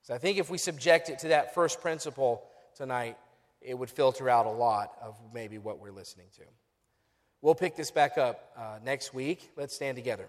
So 0.01 0.13
I 0.13 0.17
think 0.17 0.37
if 0.37 0.49
we 0.49 0.57
subject 0.57 1.09
it 1.09 1.19
to 1.19 1.29
that 1.29 1.53
first 1.53 1.81
principle 1.81 2.43
tonight, 2.75 3.17
it 3.61 3.77
would 3.77 3.89
filter 3.89 4.29
out 4.29 4.45
a 4.45 4.51
lot 4.51 4.93
of 5.01 5.17
maybe 5.33 5.57
what 5.57 5.79
we're 5.79 5.91
listening 5.91 6.27
to. 6.35 6.43
We'll 7.41 7.55
pick 7.55 7.75
this 7.75 7.91
back 7.91 8.17
up 8.17 8.51
uh, 8.57 8.79
next 8.83 9.13
week. 9.13 9.51
Let's 9.55 9.75
stand 9.75 9.95
together. 9.95 10.27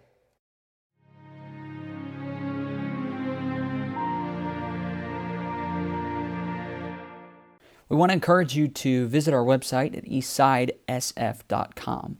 We 7.88 7.96
want 7.96 8.10
to 8.10 8.14
encourage 8.14 8.56
you 8.56 8.68
to 8.68 9.06
visit 9.06 9.34
our 9.34 9.44
website 9.44 9.96
at 9.96 10.04
eastsidesf.com. 10.04 12.18